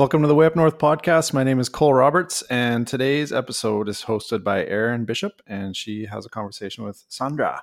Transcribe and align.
Welcome 0.00 0.22
to 0.22 0.28
the 0.28 0.34
Way 0.34 0.46
Up 0.46 0.56
North 0.56 0.78
podcast. 0.78 1.34
My 1.34 1.44
name 1.44 1.60
is 1.60 1.68
Cole 1.68 1.92
Roberts, 1.92 2.40
and 2.48 2.86
today's 2.86 3.34
episode 3.34 3.86
is 3.86 4.04
hosted 4.04 4.42
by 4.42 4.64
Erin 4.64 5.04
Bishop, 5.04 5.42
and 5.46 5.76
she 5.76 6.06
has 6.06 6.24
a 6.24 6.30
conversation 6.30 6.84
with 6.84 7.04
Sandra. 7.08 7.62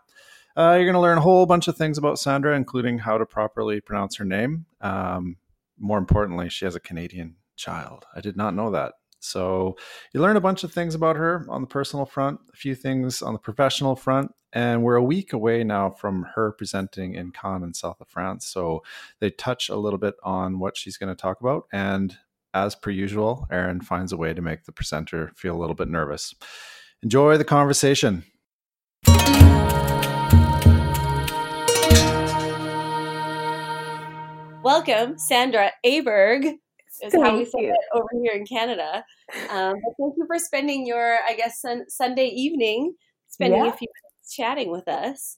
Uh, 0.56 0.76
you're 0.76 0.86
going 0.86 0.94
to 0.94 1.00
learn 1.00 1.18
a 1.18 1.22
whole 1.22 1.48
bunch 1.48 1.68
of 1.68 1.76
things 1.76 1.98
about 1.98 2.20
Sandra, 2.20 2.56
including 2.56 3.00
how 3.00 3.18
to 3.18 3.26
properly 3.26 3.82
pronounce 3.82 4.18
her 4.18 4.24
name. 4.24 4.68
Um, 4.82 5.38
more 5.80 5.98
importantly, 5.98 6.48
she 6.50 6.66
has 6.66 6.76
a 6.76 6.80
Canadian 6.80 7.38
child. 7.56 8.06
I 8.16 8.22
did 8.22 8.38
not 8.38 8.54
know 8.54 8.70
that. 8.70 8.94
So 9.20 9.76
you 10.14 10.22
learn 10.22 10.38
a 10.38 10.42
bunch 10.42 10.64
of 10.64 10.72
things 10.72 10.94
about 10.94 11.16
her 11.16 11.44
on 11.50 11.62
the 11.62 11.68
personal 11.68 12.06
front, 12.06 12.40
a 12.54 12.56
few 12.56 12.76
things 12.76 13.24
on 13.24 13.34
the 13.34 13.40
professional 13.40 13.96
front, 13.96 14.32
and 14.54 14.84
we're 14.84 14.96
a 14.96 15.04
week 15.04 15.34
away 15.34 15.64
now 15.64 15.90
from 15.90 16.28
her 16.36 16.52
presenting 16.52 17.16
in 17.16 17.32
Cannes 17.32 17.64
in 17.64 17.74
south 17.74 18.00
of 18.00 18.08
France. 18.08 18.46
So 18.46 18.84
they 19.20 19.32
touch 19.32 19.70
a 19.70 19.76
little 19.76 19.98
bit 19.98 20.14
on 20.22 20.60
what 20.60 20.78
she's 20.78 20.98
going 20.98 21.10
to 21.10 21.20
talk 21.20 21.42
about, 21.42 21.66
and 21.74 22.16
as 22.54 22.76
per 22.76 22.90
usual, 22.90 23.48
Erin 23.52 23.82
finds 23.82 24.12
a 24.12 24.18
way 24.18 24.34
to 24.34 24.42
make 24.42 24.66
the 24.66 24.72
presenter 24.72 25.32
feel 25.36 25.56
a 25.56 25.60
little 25.60 25.76
bit 25.76 25.90
nervous. 25.90 26.34
Enjoy 27.04 27.38
the 27.38 27.46
conversation. 27.46 28.24
Welcome, 34.64 35.18
Sandra 35.18 35.72
Åberg. 35.86 36.56
Is 37.04 37.12
thank 37.14 37.24
how 37.24 37.38
we 37.38 37.46
say 37.46 37.68
it 37.68 37.76
over 37.94 38.08
here 38.22 38.34
in 38.34 38.46
Canada. 38.46 39.06
Um, 39.50 39.76
thank 40.00 40.16
you 40.18 40.26
for 40.26 40.40
spending 40.40 40.86
your, 40.88 41.20
I 41.28 41.36
guess, 41.36 41.62
sun- 41.62 41.90
Sunday 41.90 42.28
evening, 42.28 42.96
spending 43.28 43.64
yeah. 43.64 43.70
a 43.70 43.78
few 43.78 43.88
minutes 43.88 44.36
chatting 44.36 44.72
with 44.72 44.88
us. 44.88 45.38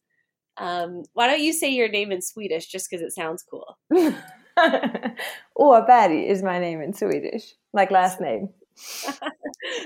Um, 0.57 1.03
why 1.13 1.27
don't 1.27 1.41
you 1.41 1.53
say 1.53 1.69
your 1.69 1.89
name 1.89 2.11
in 2.11 2.21
Swedish 2.21 2.67
just 2.67 2.89
because 2.89 3.03
it 3.03 3.11
sounds 3.11 3.43
cool? 3.43 3.77
Åberg 5.57 6.27
is 6.27 6.43
my 6.43 6.59
name 6.59 6.81
in 6.81 6.93
Swedish, 6.93 7.55
like 7.73 7.91
last 7.91 8.19
name. 8.21 8.49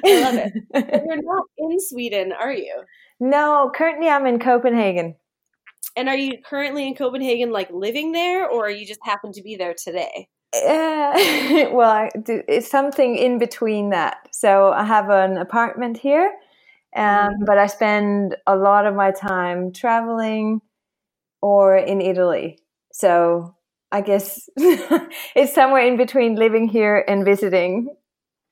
I 0.05 0.21
love 0.21 0.35
it. 0.35 0.53
you're 1.05 1.21
not 1.21 1.45
in 1.57 1.79
Sweden, 1.79 2.31
are 2.31 2.53
you? 2.53 2.83
No, 3.19 3.71
currently 3.73 4.09
I'm 4.09 4.25
in 4.25 4.39
Copenhagen. 4.39 5.15
And 5.95 6.09
are 6.09 6.17
you 6.17 6.37
currently 6.43 6.87
in 6.87 6.95
Copenhagen, 6.95 7.51
like 7.51 7.69
living 7.71 8.11
there, 8.11 8.47
or 8.47 8.69
you 8.69 8.85
just 8.85 8.99
happen 9.03 9.31
to 9.33 9.41
be 9.41 9.55
there 9.55 9.75
today? 9.75 10.27
Uh, 10.55 11.69
well, 11.71 12.09
it's 12.25 12.69
something 12.69 13.15
in 13.15 13.39
between 13.39 13.89
that. 13.89 14.27
So 14.31 14.71
I 14.71 14.83
have 14.83 15.09
an 15.09 15.37
apartment 15.37 15.97
here, 15.97 16.31
um, 16.95 17.03
mm-hmm. 17.05 17.45
but 17.45 17.57
I 17.57 17.67
spend 17.67 18.35
a 18.45 18.55
lot 18.55 18.85
of 18.85 18.95
my 18.95 19.11
time 19.11 19.71
traveling 19.71 20.61
or 21.41 21.75
in 21.75 22.01
Italy. 22.01 22.59
So 22.91 23.55
I 23.93 24.01
guess 24.01 24.49
it's 24.57 25.53
somewhere 25.53 25.85
in 25.85 25.97
between 25.97 26.35
living 26.35 26.67
here 26.67 27.05
and 27.07 27.23
visiting. 27.23 27.95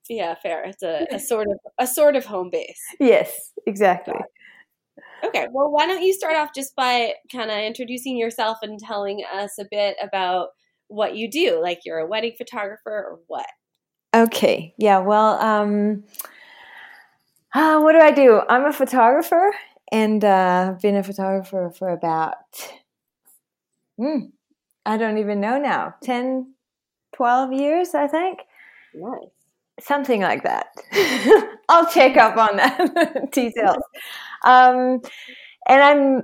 Yeah, 0.07 0.35
fair. 0.35 0.63
It's 0.65 0.83
a, 0.83 1.07
a 1.11 1.19
sort 1.19 1.47
of 1.47 1.57
a 1.79 1.87
sort 1.87 2.15
of 2.15 2.25
home 2.25 2.51
base. 2.51 2.79
Yes, 2.99 3.51
exactly. 3.65 4.13
Okay, 5.23 5.47
well, 5.51 5.71
why 5.71 5.87
don't 5.87 6.03
you 6.03 6.13
start 6.13 6.35
off 6.35 6.53
just 6.53 6.75
by 6.75 7.13
kind 7.31 7.49
of 7.49 7.57
introducing 7.57 8.17
yourself 8.17 8.59
and 8.61 8.79
telling 8.79 9.23
us 9.33 9.57
a 9.59 9.65
bit 9.69 9.97
about 10.01 10.49
what 10.89 11.15
you 11.15 11.29
do? 11.29 11.59
Like 11.59 11.81
you're 11.85 11.99
a 11.99 12.07
wedding 12.07 12.33
photographer 12.37 12.91
or 12.91 13.19
what? 13.27 13.47
Okay, 14.13 14.75
yeah, 14.77 14.99
well, 14.99 15.39
um, 15.39 16.03
uh, 17.55 17.79
what 17.79 17.93
do 17.93 17.99
I 17.99 18.11
do? 18.11 18.41
I'm 18.47 18.65
a 18.65 18.73
photographer 18.73 19.53
and 19.91 20.23
uh, 20.23 20.75
been 20.81 20.97
a 20.97 21.03
photographer 21.03 21.71
for 21.75 21.89
about 21.89 22.35
hmm, 23.97 24.25
I 24.85 24.97
don't 24.97 25.17
even 25.17 25.39
know 25.39 25.59
now, 25.59 25.95
10, 26.03 26.53
12 27.15 27.53
years, 27.53 27.93
I 27.93 28.07
think. 28.07 28.39
Nice. 28.93 29.29
Something 29.79 30.21
like 30.21 30.43
that. 30.43 30.67
I'll 31.69 31.89
check 31.89 32.17
up 32.17 32.37
on 32.37 32.57
that 32.57 33.29
details. 33.31 33.83
Um, 34.43 35.01
and 35.67 35.81
I'm 35.81 36.23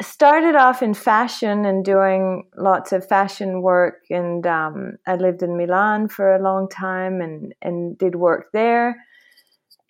started 0.00 0.56
off 0.56 0.82
in 0.82 0.94
fashion 0.94 1.64
and 1.64 1.84
doing 1.84 2.44
lots 2.56 2.92
of 2.92 3.06
fashion 3.06 3.62
work. 3.62 4.00
And 4.10 4.46
um, 4.46 4.96
I 5.06 5.16
lived 5.16 5.42
in 5.42 5.56
Milan 5.56 6.08
for 6.08 6.34
a 6.34 6.42
long 6.42 6.68
time 6.68 7.20
and, 7.20 7.54
and 7.62 7.96
did 7.98 8.14
work 8.14 8.46
there. 8.52 9.04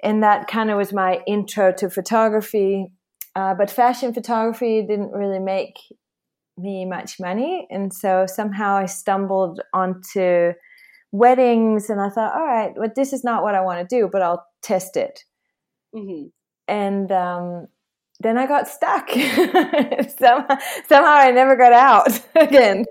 And 0.02 0.22
that 0.22 0.48
kind 0.48 0.70
of 0.70 0.76
was 0.76 0.92
my 0.92 1.22
intro 1.26 1.72
to 1.72 1.88
photography. 1.88 2.88
Uh, 3.34 3.54
but 3.54 3.70
fashion 3.70 4.12
photography 4.12 4.82
didn't 4.82 5.12
really 5.12 5.38
make 5.38 5.76
me 6.58 6.84
much 6.84 7.18
money. 7.18 7.66
And 7.70 7.92
so 7.92 8.26
somehow 8.26 8.76
I 8.76 8.86
stumbled 8.86 9.60
onto 9.72 10.52
weddings 11.12 11.90
and 11.90 12.00
I 12.00 12.08
thought, 12.08 12.34
all 12.34 12.46
right, 12.46 12.72
well, 12.76 12.90
this 12.94 13.12
is 13.12 13.24
not 13.24 13.42
what 13.42 13.54
I 13.54 13.60
want 13.60 13.86
to 13.86 13.96
do, 13.96 14.08
but 14.10 14.22
I'll 14.22 14.44
test 14.62 14.96
it. 14.96 15.24
Mm-hmm. 15.94 16.28
And 16.68 17.12
um, 17.12 17.68
then 18.20 18.38
I 18.38 18.46
got 18.46 18.68
stuck. 18.68 19.10
somehow, 20.18 20.58
somehow 20.88 21.12
I 21.12 21.30
never 21.32 21.56
got 21.56 21.72
out 21.72 22.20
again. 22.36 22.84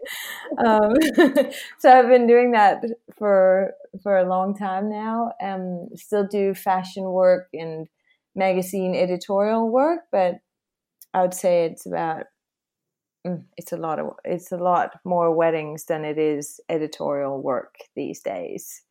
Um, 0.63 0.93
so 1.79 1.89
I've 1.91 2.07
been 2.07 2.27
doing 2.27 2.51
that 2.51 2.83
for 3.17 3.73
for 4.03 4.17
a 4.17 4.27
long 4.27 4.55
time 4.55 4.89
now. 4.89 5.31
Um, 5.41 5.89
still 5.95 6.25
do 6.25 6.53
fashion 6.53 7.03
work 7.03 7.47
and 7.53 7.87
magazine 8.35 8.95
editorial 8.95 9.69
work, 9.69 10.01
but 10.11 10.35
I 11.13 11.21
would 11.21 11.33
say 11.33 11.65
it's 11.65 11.85
about 11.85 12.23
Mm, 13.25 13.43
it's 13.55 13.71
a 13.71 13.77
lot 13.77 13.99
of 13.99 14.13
it's 14.25 14.51
a 14.51 14.57
lot 14.57 14.99
more 15.03 15.33
weddings 15.33 15.85
than 15.85 16.03
it 16.03 16.17
is 16.17 16.59
editorial 16.69 17.41
work 17.41 17.75
these 17.95 18.21
days. 18.21 18.81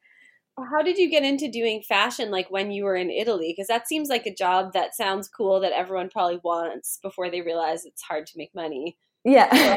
How 0.71 0.83
did 0.83 0.99
you 0.99 1.09
get 1.11 1.25
into 1.25 1.51
doing 1.51 1.83
fashion 1.83 2.31
like 2.31 2.51
when 2.51 2.71
you 2.71 2.85
were 2.85 2.97
in 2.97 3.11
italy? 3.11 3.53
Because 3.57 3.69
that 3.69 3.89
seems 3.89 4.09
like 4.09 4.27
a 4.27 4.35
job 4.35 4.73
that 4.75 4.95
sounds 4.95 5.29
cool 5.29 5.61
that 5.61 5.73
everyone 5.73 6.11
probably 6.11 6.41
wants 6.45 6.99
before 7.03 7.31
they 7.31 7.41
realize 7.41 7.85
it's 7.85 8.03
hard 8.03 8.27
to 8.27 8.37
make 8.37 8.55
money. 8.55 8.97
Yeah. 9.25 9.49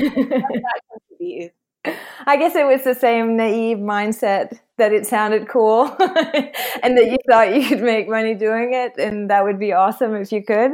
I 2.25 2.37
guess 2.37 2.55
it 2.55 2.65
was 2.65 2.83
the 2.83 2.95
same 2.95 3.35
naive 3.35 3.77
mindset 3.77 4.59
that 4.77 4.93
it 4.93 5.05
sounded 5.05 5.47
cool 5.47 5.85
and 5.99 6.97
that 6.97 7.09
you 7.09 7.17
thought 7.29 7.53
you 7.53 7.67
could 7.67 7.81
make 7.81 8.07
money 8.07 8.35
doing 8.35 8.73
it 8.73 8.93
and 8.97 9.29
that 9.29 9.43
would 9.43 9.59
be 9.59 9.73
awesome 9.73 10.15
if 10.15 10.31
you 10.31 10.43
could 10.43 10.71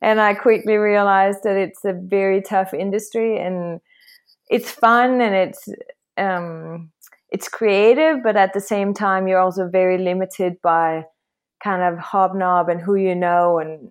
and 0.00 0.20
I 0.20 0.34
quickly 0.34 0.76
realized 0.76 1.40
that 1.44 1.56
it's 1.56 1.84
a 1.84 1.92
very 1.92 2.40
tough 2.42 2.72
industry 2.72 3.38
and 3.38 3.80
it's 4.48 4.70
fun 4.70 5.20
and 5.20 5.34
it's 5.34 5.68
um, 6.16 6.90
it's 7.30 7.48
creative, 7.48 8.22
but 8.22 8.36
at 8.36 8.54
the 8.54 8.60
same 8.60 8.94
time, 8.94 9.28
you're 9.28 9.40
also 9.40 9.68
very 9.68 9.98
limited 9.98 10.56
by 10.62 11.04
kind 11.62 11.82
of 11.82 11.98
hobnob 11.98 12.68
and 12.68 12.80
who 12.80 12.94
you 12.94 13.14
know 13.14 13.58
and 13.58 13.90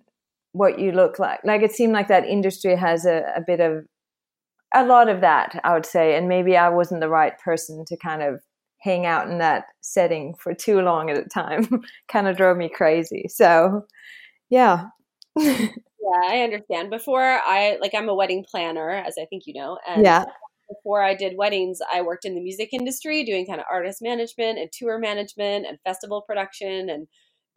what 0.52 0.78
you 0.78 0.92
look 0.92 1.18
like. 1.18 1.40
Like 1.44 1.62
it 1.62 1.72
seemed 1.72 1.92
like 1.92 2.08
that 2.08 2.26
industry 2.26 2.74
has 2.76 3.04
a, 3.06 3.22
a 3.36 3.40
bit 3.46 3.60
of 3.60 3.84
a 4.74 4.84
lot 4.84 5.08
of 5.08 5.20
that, 5.20 5.60
I 5.64 5.72
would 5.74 5.86
say, 5.86 6.16
and 6.16 6.28
maybe 6.28 6.56
I 6.56 6.68
wasn't 6.68 7.00
the 7.00 7.08
right 7.08 7.38
person 7.38 7.84
to 7.86 7.96
kind 7.96 8.22
of 8.22 8.40
hang 8.80 9.06
out 9.06 9.28
in 9.30 9.38
that 9.38 9.64
setting 9.80 10.34
for 10.34 10.54
too 10.54 10.80
long 10.80 11.10
at 11.10 11.18
a 11.18 11.24
time. 11.24 11.82
kind 12.08 12.28
of 12.28 12.36
drove 12.36 12.56
me 12.56 12.68
crazy. 12.68 13.26
So, 13.28 13.86
yeah. 14.50 14.86
Yeah, 16.08 16.30
I 16.30 16.40
understand. 16.40 16.90
Before 16.90 17.22
I 17.22 17.76
like 17.80 17.94
I'm 17.94 18.08
a 18.08 18.14
wedding 18.14 18.44
planner, 18.48 18.90
as 18.90 19.16
I 19.20 19.26
think 19.26 19.44
you 19.46 19.54
know. 19.54 19.78
And 19.86 20.04
yeah. 20.04 20.24
Before 20.68 21.02
I 21.02 21.14
did 21.14 21.38
weddings, 21.38 21.78
I 21.90 22.02
worked 22.02 22.26
in 22.26 22.34
the 22.34 22.42
music 22.42 22.74
industry 22.74 23.24
doing 23.24 23.46
kind 23.46 23.58
of 23.58 23.64
artist 23.72 24.02
management 24.02 24.58
and 24.58 24.70
tour 24.70 24.98
management 24.98 25.64
and 25.66 25.78
festival 25.82 26.20
production 26.20 26.90
and 26.90 27.06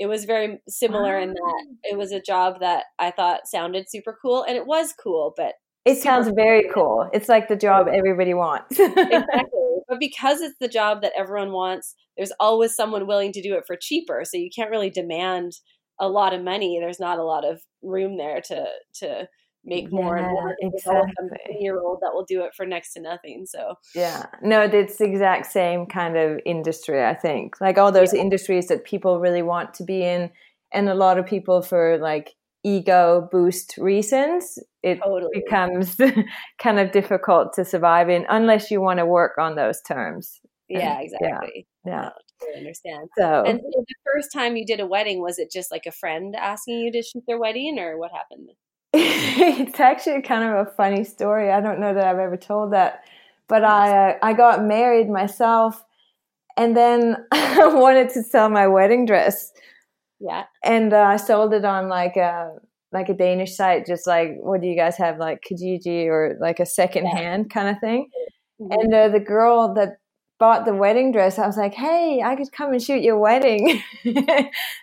it 0.01 0.07
was 0.07 0.25
very 0.25 0.59
similar 0.67 1.19
in 1.19 1.29
that 1.29 1.65
it 1.83 1.95
was 1.95 2.11
a 2.11 2.19
job 2.19 2.59
that 2.59 2.85
I 2.97 3.11
thought 3.11 3.41
sounded 3.45 3.85
super 3.87 4.17
cool 4.19 4.43
and 4.43 4.57
it 4.57 4.65
was 4.65 4.93
cool, 4.93 5.33
but 5.37 5.53
it 5.85 5.97
sounds 5.97 6.31
very 6.35 6.67
cool. 6.73 7.07
It's 7.13 7.29
like 7.29 7.47
the 7.47 7.55
job 7.55 7.87
everybody 7.87 8.33
wants. 8.33 8.79
exactly. 8.79 9.59
But 9.87 9.99
because 9.99 10.41
it's 10.41 10.57
the 10.59 10.67
job 10.67 11.03
that 11.03 11.13
everyone 11.15 11.51
wants, 11.51 11.95
there's 12.17 12.31
always 12.39 12.75
someone 12.75 13.05
willing 13.05 13.31
to 13.33 13.41
do 13.43 13.55
it 13.55 13.63
for 13.67 13.75
cheaper. 13.79 14.23
So 14.25 14.37
you 14.37 14.49
can't 14.55 14.71
really 14.71 14.89
demand 14.89 15.53
a 16.01 16.09
lot 16.09 16.33
of 16.33 16.43
money, 16.43 16.79
there's 16.81 16.99
not 16.99 17.19
a 17.19 17.23
lot 17.23 17.45
of 17.45 17.61
room 17.81 18.17
there 18.17 18.41
to 18.41 18.65
to 18.95 19.29
make 19.63 19.91
more 19.91 20.17
yeah, 20.17 20.23
and 20.23 20.31
more. 20.31 20.55
Exactly. 20.59 21.57
year 21.59 21.79
old 21.79 21.99
that 22.01 22.13
will 22.13 22.25
do 22.25 22.43
it 22.43 22.53
for 22.55 22.65
next 22.65 22.93
to 22.93 23.01
nothing. 23.01 23.45
So 23.45 23.75
yeah, 23.95 24.25
no, 24.41 24.61
it's 24.61 24.97
the 24.97 25.05
exact 25.05 25.45
same 25.45 25.85
kind 25.85 26.17
of 26.17 26.39
industry. 26.45 27.05
I 27.05 27.13
think 27.13 27.61
like 27.61 27.77
all 27.77 27.91
those 27.91 28.13
yeah. 28.13 28.21
industries 28.21 28.67
that 28.67 28.83
people 28.83 29.19
really 29.19 29.43
want 29.43 29.75
to 29.75 29.83
be 29.83 30.03
in, 30.03 30.31
and 30.73 30.89
a 30.89 30.95
lot 30.95 31.19
of 31.19 31.25
people 31.25 31.61
for 31.61 31.99
like 31.99 32.33
ego 32.63 33.27
boost 33.31 33.75
reasons, 33.77 34.57
it 34.83 34.99
totally. 35.03 35.29
becomes 35.33 35.95
kind 36.59 36.79
of 36.79 36.91
difficult 36.91 37.53
to 37.53 37.63
survive 37.63 38.09
in 38.09 38.25
unless 38.29 38.71
you 38.71 38.81
want 38.81 38.99
to 38.99 39.05
work 39.05 39.37
on 39.37 39.55
those 39.55 39.79
terms. 39.81 40.41
Yeah, 40.79 40.99
exactly. 40.99 41.67
Yeah. 41.85 41.91
yeah. 41.91 42.09
I 42.53 42.57
understand. 42.57 43.09
So, 43.17 43.43
and 43.45 43.59
so 43.59 43.83
the 43.87 43.95
first 44.13 44.31
time 44.33 44.55
you 44.55 44.65
did 44.65 44.79
a 44.79 44.87
wedding, 44.87 45.21
was 45.21 45.39
it 45.39 45.51
just 45.51 45.71
like 45.71 45.85
a 45.85 45.91
friend 45.91 46.35
asking 46.35 46.79
you 46.79 46.91
to 46.91 47.01
shoot 47.01 47.23
their 47.27 47.39
wedding, 47.39 47.77
or 47.79 47.97
what 47.97 48.11
happened? 48.11 48.49
it's 48.93 49.79
actually 49.79 50.21
kind 50.21 50.43
of 50.43 50.67
a 50.67 50.71
funny 50.71 51.03
story. 51.03 51.51
I 51.51 51.61
don't 51.61 51.79
know 51.79 51.93
that 51.93 52.05
I've 52.05 52.19
ever 52.19 52.37
told 52.37 52.73
that, 52.73 53.03
but 53.47 53.63
I 53.63 54.09
uh, 54.09 54.17
I 54.21 54.33
got 54.33 54.63
married 54.63 55.09
myself, 55.09 55.83
and 56.57 56.75
then 56.75 57.15
I 57.31 57.67
wanted 57.67 58.09
to 58.09 58.23
sell 58.23 58.49
my 58.49 58.67
wedding 58.67 59.05
dress. 59.05 59.51
Yeah. 60.19 60.43
And 60.63 60.93
uh, 60.93 61.01
I 61.01 61.15
sold 61.17 61.53
it 61.53 61.65
on 61.65 61.89
like 61.89 62.15
a 62.15 62.51
like 62.91 63.09
a 63.09 63.13
Danish 63.13 63.55
site, 63.55 63.85
just 63.85 64.05
like 64.05 64.37
what 64.39 64.61
do 64.61 64.67
you 64.67 64.75
guys 64.75 64.97
have, 64.97 65.17
like 65.17 65.41
Kijiji 65.49 66.07
or 66.07 66.37
like 66.39 66.59
a 66.59 66.65
second 66.65 67.05
yeah. 67.05 67.15
hand 67.15 67.49
kind 67.49 67.69
of 67.69 67.79
thing. 67.79 68.07
Mm-hmm. 68.61 68.71
And 68.71 68.93
uh, 68.93 69.07
the 69.09 69.19
girl 69.19 69.73
that 69.75 69.97
bought 70.41 70.65
the 70.65 70.73
wedding 70.73 71.11
dress, 71.11 71.37
I 71.37 71.45
was 71.45 71.55
like, 71.55 71.75
hey, 71.75 72.23
I 72.25 72.35
could 72.35 72.51
come 72.51 72.73
and 72.73 72.81
shoot 72.81 73.03
your 73.03 73.19
wedding. 73.19 73.79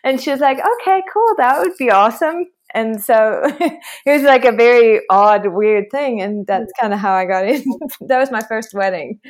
and 0.04 0.20
she 0.20 0.30
was 0.30 0.38
like, 0.38 0.58
okay, 0.58 1.02
cool, 1.12 1.34
that 1.36 1.58
would 1.58 1.76
be 1.76 1.90
awesome. 1.90 2.46
And 2.72 3.02
so 3.02 3.42
it 3.44 3.80
was 4.06 4.22
like 4.22 4.44
a 4.44 4.52
very 4.52 5.00
odd, 5.10 5.48
weird 5.48 5.86
thing. 5.90 6.22
And 6.22 6.46
that's 6.46 6.72
kind 6.80 6.94
of 6.94 7.00
how 7.00 7.12
I 7.12 7.24
got 7.24 7.48
in. 7.48 7.64
that 8.02 8.20
was 8.20 8.30
my 8.30 8.42
first 8.42 8.72
wedding 8.72 9.20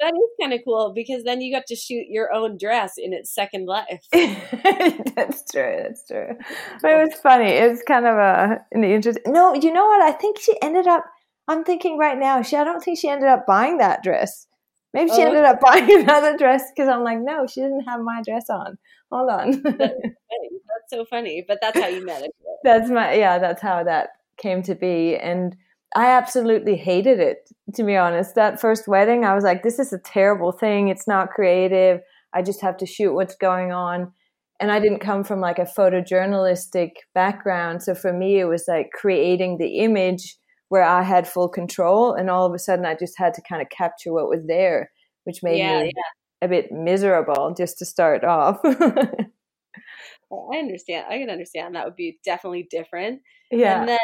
that 0.00 0.12
is 0.14 0.30
kind 0.40 0.52
of 0.52 0.60
cool 0.64 0.92
because 0.94 1.22
then 1.22 1.40
you 1.40 1.54
got 1.54 1.66
to 1.66 1.76
shoot 1.76 2.06
your 2.08 2.32
own 2.34 2.58
dress 2.58 2.94
in 2.98 3.12
its 3.12 3.32
second 3.32 3.66
life. 3.66 4.02
that's 4.12 5.44
true. 5.50 5.76
That's 5.80 6.06
true. 6.08 6.36
But 6.82 6.90
it 6.90 7.08
was 7.08 7.20
funny. 7.22 7.50
It 7.50 7.70
was 7.70 7.82
kind 7.86 8.06
of 8.06 8.16
a 8.16 8.58
in 8.72 8.80
the 8.80 8.92
interest. 8.92 9.20
No, 9.26 9.54
you 9.54 9.72
know 9.72 9.86
what? 9.86 10.02
I 10.02 10.10
think 10.12 10.40
she 10.40 10.60
ended 10.60 10.88
up. 10.88 11.04
I'm 11.46 11.62
thinking 11.62 11.98
right 11.98 12.18
now. 12.18 12.42
She. 12.42 12.56
I 12.56 12.64
don't 12.64 12.82
think 12.82 12.98
she 12.98 13.08
ended 13.08 13.28
up 13.28 13.46
buying 13.46 13.78
that 13.78 14.02
dress. 14.02 14.48
Maybe 14.94 15.10
she 15.10 15.22
oh. 15.22 15.26
ended 15.26 15.44
up 15.44 15.60
buying 15.60 15.90
another 16.02 16.36
dress 16.36 16.70
because 16.74 16.88
I'm 16.88 17.02
like, 17.02 17.18
no, 17.20 17.46
she 17.46 17.60
didn't 17.60 17.84
have 17.84 18.00
my 18.00 18.22
dress 18.22 18.50
on. 18.50 18.78
Hold 19.10 19.30
on. 19.30 19.50
that's, 19.62 19.78
that's 19.78 20.90
so 20.90 21.04
funny. 21.04 21.44
But 21.46 21.58
that's 21.60 21.78
how 21.78 21.88
you 21.88 22.04
met 22.04 22.22
it. 22.22 22.30
That's 22.64 22.90
my 22.90 23.14
yeah. 23.14 23.38
That's 23.38 23.62
how 23.62 23.84
that 23.84 24.10
came 24.38 24.62
to 24.62 24.74
be 24.74 25.16
and 25.16 25.56
I 25.94 26.06
absolutely 26.06 26.76
hated 26.76 27.20
it, 27.20 27.50
to 27.74 27.84
be 27.84 27.96
honest. 27.96 28.34
That 28.34 28.60
first 28.60 28.88
wedding, 28.88 29.24
I 29.24 29.34
was 29.34 29.44
like, 29.44 29.62
this 29.62 29.78
is 29.78 29.92
a 29.92 29.98
terrible 29.98 30.52
thing. 30.52 30.88
It's 30.88 31.06
not 31.06 31.30
creative. 31.30 32.00
I 32.32 32.42
just 32.42 32.62
have 32.62 32.76
to 32.78 32.86
shoot 32.86 33.12
what's 33.12 33.34
going 33.34 33.72
on. 33.72 34.12
And 34.58 34.70
I 34.70 34.80
didn't 34.80 35.00
come 35.00 35.24
from 35.24 35.40
like 35.40 35.58
a 35.58 35.66
photojournalistic 35.66 36.92
background. 37.14 37.82
So 37.82 37.94
for 37.94 38.12
me, 38.12 38.38
it 38.38 38.44
was 38.44 38.64
like 38.68 38.90
creating 38.92 39.58
the 39.58 39.80
image 39.80 40.36
where 40.72 40.84
I 40.84 41.02
had 41.02 41.28
full 41.28 41.50
control. 41.50 42.14
And 42.14 42.30
all 42.30 42.46
of 42.46 42.54
a 42.54 42.58
sudden, 42.58 42.86
I 42.86 42.94
just 42.94 43.18
had 43.18 43.34
to 43.34 43.42
kind 43.46 43.60
of 43.60 43.68
capture 43.68 44.10
what 44.10 44.30
was 44.30 44.46
there, 44.46 44.90
which 45.24 45.42
made 45.42 45.58
yeah, 45.58 45.82
me 45.82 45.92
yeah. 45.94 46.46
a 46.46 46.48
bit 46.48 46.72
miserable 46.72 47.52
just 47.54 47.78
to 47.80 47.84
start 47.84 48.24
off. 48.36 48.58
I 48.64 50.56
understand. 50.56 51.04
I 51.10 51.18
can 51.18 51.28
understand 51.28 51.74
that 51.74 51.84
would 51.84 51.94
be 51.94 52.18
definitely 52.24 52.68
different. 52.70 53.20
Yeah. 53.50 53.80
And 53.80 53.88
then, 53.90 53.98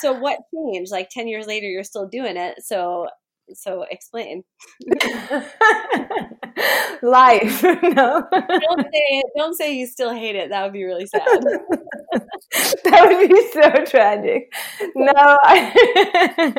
so 0.00 0.14
what 0.14 0.38
changed? 0.54 0.90
Like 0.90 1.10
10 1.10 1.28
years 1.28 1.46
later, 1.46 1.66
you're 1.66 1.84
still 1.84 2.08
doing 2.08 2.38
it. 2.38 2.54
So, 2.64 3.06
so 3.52 3.84
explain. 3.90 4.44
Life. 7.02 7.62
no. 7.82 8.22
don't 8.32 8.86
say, 8.92 9.22
don't 9.36 9.54
say 9.54 9.76
you 9.76 9.86
still 9.86 10.14
hate 10.14 10.36
it. 10.36 10.50
That 10.50 10.64
would 10.64 10.72
be 10.72 10.84
really 10.84 11.06
sad. 11.06 11.22
that 12.84 13.06
would 13.06 13.28
be 13.28 13.50
so 13.52 13.84
tragic. 13.84 14.52
No, 14.94 15.12
I, 15.16 16.54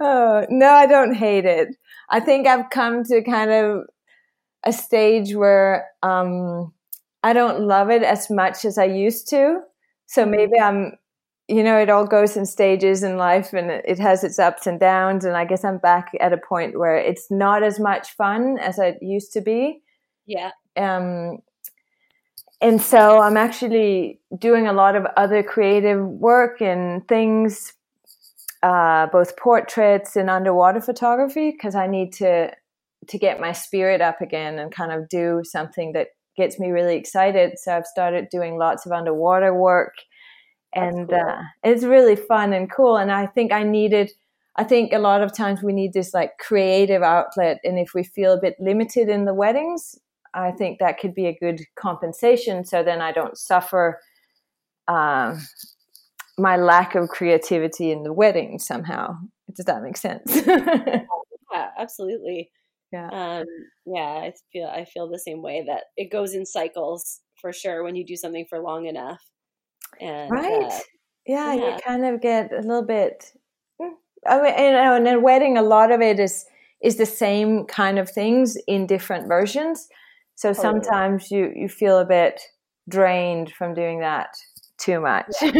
oh, 0.00 0.46
no, 0.48 0.68
I 0.68 0.86
don't 0.86 1.14
hate 1.14 1.44
it. 1.44 1.68
I 2.10 2.20
think 2.20 2.46
I've 2.46 2.70
come 2.70 3.04
to 3.04 3.22
kind 3.22 3.50
of 3.50 3.86
a 4.64 4.72
stage 4.72 5.34
where, 5.34 5.88
um, 6.02 6.72
I 7.24 7.32
don't 7.32 7.60
love 7.62 7.90
it 7.90 8.02
as 8.02 8.30
much 8.30 8.64
as 8.64 8.78
I 8.78 8.84
used 8.84 9.28
to. 9.30 9.60
So 10.06 10.22
mm-hmm. 10.22 10.30
maybe 10.30 10.60
I'm, 10.60 10.92
you 11.52 11.62
know, 11.62 11.76
it 11.76 11.90
all 11.90 12.06
goes 12.06 12.34
in 12.34 12.46
stages 12.46 13.02
in 13.02 13.18
life 13.18 13.52
and 13.52 13.70
it 13.70 13.98
has 13.98 14.24
its 14.24 14.38
ups 14.38 14.66
and 14.66 14.80
downs. 14.80 15.26
And 15.26 15.36
I 15.36 15.44
guess 15.44 15.64
I'm 15.64 15.76
back 15.76 16.12
at 16.18 16.32
a 16.32 16.38
point 16.38 16.78
where 16.78 16.96
it's 16.96 17.30
not 17.30 17.62
as 17.62 17.78
much 17.78 18.12
fun 18.16 18.58
as 18.58 18.78
it 18.78 18.96
used 19.02 19.34
to 19.34 19.42
be. 19.42 19.82
Yeah. 20.26 20.52
Um, 20.78 21.38
and 22.62 22.80
so 22.80 23.20
I'm 23.20 23.36
actually 23.36 24.20
doing 24.38 24.66
a 24.66 24.72
lot 24.72 24.96
of 24.96 25.04
other 25.18 25.42
creative 25.42 26.02
work 26.02 26.62
and 26.62 27.06
things, 27.06 27.74
uh, 28.62 29.08
both 29.08 29.36
portraits 29.36 30.16
and 30.16 30.30
underwater 30.30 30.80
photography, 30.80 31.50
because 31.50 31.74
I 31.74 31.86
need 31.86 32.14
to 32.14 32.52
to 33.08 33.18
get 33.18 33.40
my 33.40 33.50
spirit 33.50 34.00
up 34.00 34.20
again 34.20 34.60
and 34.60 34.72
kind 34.72 34.92
of 34.92 35.08
do 35.08 35.42
something 35.42 35.92
that 35.92 36.06
gets 36.36 36.60
me 36.60 36.70
really 36.70 36.94
excited. 36.96 37.58
So 37.58 37.76
I've 37.76 37.86
started 37.86 38.28
doing 38.30 38.56
lots 38.56 38.86
of 38.86 38.92
underwater 38.92 39.52
work, 39.52 39.94
and 40.74 41.08
cool. 41.08 41.18
uh, 41.18 41.42
it's 41.62 41.84
really 41.84 42.16
fun 42.16 42.52
and 42.52 42.70
cool. 42.70 42.96
And 42.96 43.10
I 43.10 43.26
think 43.26 43.52
I 43.52 43.62
needed. 43.62 44.10
I 44.56 44.64
think 44.64 44.92
a 44.92 44.98
lot 44.98 45.22
of 45.22 45.34
times 45.34 45.62
we 45.62 45.72
need 45.72 45.92
this 45.92 46.12
like 46.12 46.32
creative 46.38 47.02
outlet, 47.02 47.58
and 47.64 47.78
if 47.78 47.94
we 47.94 48.04
feel 48.04 48.32
a 48.32 48.40
bit 48.40 48.56
limited 48.60 49.08
in 49.08 49.24
the 49.24 49.34
weddings, 49.34 49.98
I 50.34 50.50
think 50.50 50.78
that 50.78 50.98
could 50.98 51.14
be 51.14 51.26
a 51.26 51.38
good 51.38 51.62
compensation. 51.76 52.64
So 52.64 52.82
then 52.82 53.00
I 53.00 53.12
don't 53.12 53.36
suffer 53.36 54.00
um, 54.88 55.40
my 56.38 56.56
lack 56.56 56.94
of 56.94 57.08
creativity 57.08 57.90
in 57.90 58.02
the 58.02 58.12
wedding 58.12 58.58
somehow. 58.58 59.16
Does 59.54 59.66
that 59.66 59.82
make 59.82 59.96
sense? 59.96 60.34
yeah, 60.46 61.70
absolutely 61.78 62.50
yeah 62.92 63.08
um, 63.08 63.46
yeah 63.86 64.20
i 64.22 64.32
feel 64.52 64.66
i 64.66 64.84
feel 64.84 65.08
the 65.08 65.18
same 65.18 65.42
way 65.42 65.64
that 65.66 65.84
it 65.96 66.12
goes 66.12 66.34
in 66.34 66.46
cycles 66.46 67.20
for 67.40 67.52
sure 67.52 67.82
when 67.82 67.96
you 67.96 68.04
do 68.04 68.16
something 68.16 68.46
for 68.48 68.60
long 68.60 68.86
enough 68.86 69.20
and 70.00 70.30
right 70.30 70.66
uh, 70.70 70.80
yeah, 71.26 71.54
yeah, 71.54 71.76
you 71.76 71.76
kind 71.84 72.04
of 72.04 72.20
get 72.20 72.52
a 72.52 72.60
little 72.60 72.82
bit 72.84 73.32
hmm, 73.80 73.94
I 74.26 74.42
mean, 74.42 74.58
you 74.58 74.72
know, 74.72 74.96
in 74.96 75.06
a 75.06 75.20
wedding, 75.20 75.56
a 75.58 75.62
lot 75.62 75.90
of 75.92 76.00
it 76.00 76.18
is 76.20 76.44
is 76.82 76.96
the 76.96 77.06
same 77.06 77.64
kind 77.66 77.98
of 77.98 78.10
things 78.10 78.56
in 78.66 78.86
different 78.86 79.28
versions. 79.28 79.88
So 80.34 80.52
sometimes 80.52 81.30
you 81.30 81.52
you 81.54 81.68
feel 81.68 81.98
a 81.98 82.04
bit 82.04 82.40
drained 82.88 83.52
from 83.52 83.74
doing 83.74 84.00
that 84.00 84.30
too 84.78 85.00
much. 85.00 85.26
Yeah 85.42 85.52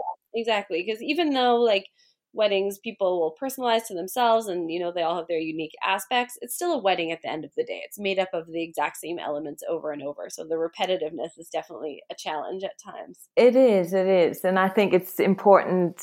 exactly. 0.34 0.84
Because 0.84 1.02
even 1.02 1.30
though 1.30 1.56
like 1.56 1.86
weddings 2.34 2.78
people 2.78 3.20
will 3.20 3.36
personalize 3.40 3.86
to 3.86 3.94
themselves 3.94 4.46
and 4.46 4.70
you 4.70 4.80
know 4.80 4.92
they 4.92 5.02
all 5.02 5.16
have 5.16 5.28
their 5.28 5.38
unique 5.38 5.74
aspects. 5.84 6.38
It's 6.40 6.54
still 6.54 6.72
a 6.72 6.78
wedding 6.78 7.12
at 7.12 7.22
the 7.22 7.30
end 7.30 7.44
of 7.44 7.52
the 7.56 7.64
day. 7.64 7.82
It's 7.84 7.98
made 7.98 8.18
up 8.18 8.30
of 8.32 8.46
the 8.46 8.62
exact 8.62 8.96
same 8.96 9.18
elements 9.18 9.62
over 9.68 9.92
and 9.92 10.02
over. 10.02 10.28
So 10.30 10.44
the 10.44 10.54
repetitiveness 10.54 11.38
is 11.38 11.48
definitely 11.48 12.02
a 12.10 12.14
challenge 12.14 12.64
at 12.64 12.78
times. 12.78 13.28
It 13.36 13.56
is 13.56 13.92
it 13.92 14.06
is. 14.06 14.44
And 14.44 14.58
i 14.58 14.68
think 14.68 14.92
it's 14.92 15.20
important 15.20 16.02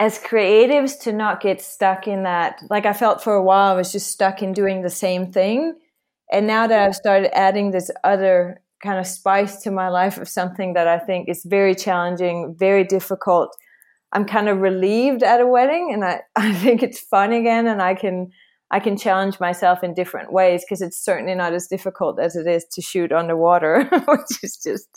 as 0.00 0.18
creatives 0.18 1.00
to 1.00 1.12
not 1.12 1.40
get 1.40 1.60
stuck 1.60 2.06
in 2.06 2.24
that. 2.24 2.62
Like 2.70 2.86
i 2.86 2.92
felt 2.92 3.22
for 3.22 3.34
a 3.34 3.42
while 3.42 3.72
i 3.72 3.76
was 3.76 3.92
just 3.92 4.10
stuck 4.10 4.42
in 4.42 4.52
doing 4.52 4.82
the 4.82 4.90
same 4.90 5.32
thing. 5.32 5.74
And 6.30 6.46
now 6.46 6.66
that 6.66 6.80
i've 6.80 6.96
started 6.96 7.36
adding 7.36 7.70
this 7.70 7.90
other 8.04 8.60
kind 8.82 8.98
of 8.98 9.06
spice 9.06 9.62
to 9.62 9.70
my 9.70 9.88
life 9.88 10.18
of 10.18 10.28
something 10.28 10.74
that 10.74 10.86
i 10.86 10.98
think 10.98 11.28
is 11.28 11.42
very 11.44 11.74
challenging 11.74 12.54
very 12.56 12.84
difficult 12.84 13.56
I'm 14.12 14.24
kind 14.24 14.48
of 14.48 14.58
relieved 14.58 15.22
at 15.22 15.40
a 15.40 15.46
wedding 15.46 15.90
and 15.92 16.04
I, 16.04 16.22
I 16.36 16.54
think 16.54 16.82
it's 16.82 17.00
fun 17.00 17.32
again 17.32 17.66
and 17.66 17.82
I 17.82 17.94
can 17.94 18.30
I 18.70 18.80
can 18.80 18.98
challenge 18.98 19.40
myself 19.40 19.82
in 19.82 19.94
different 19.94 20.30
ways 20.30 20.62
because 20.62 20.82
it's 20.82 21.02
certainly 21.02 21.34
not 21.34 21.54
as 21.54 21.68
difficult 21.68 22.20
as 22.20 22.36
it 22.36 22.46
is 22.46 22.66
to 22.72 22.82
shoot 22.82 23.12
underwater, 23.12 23.84
which 24.08 24.42
is 24.42 24.58
just 24.62 24.88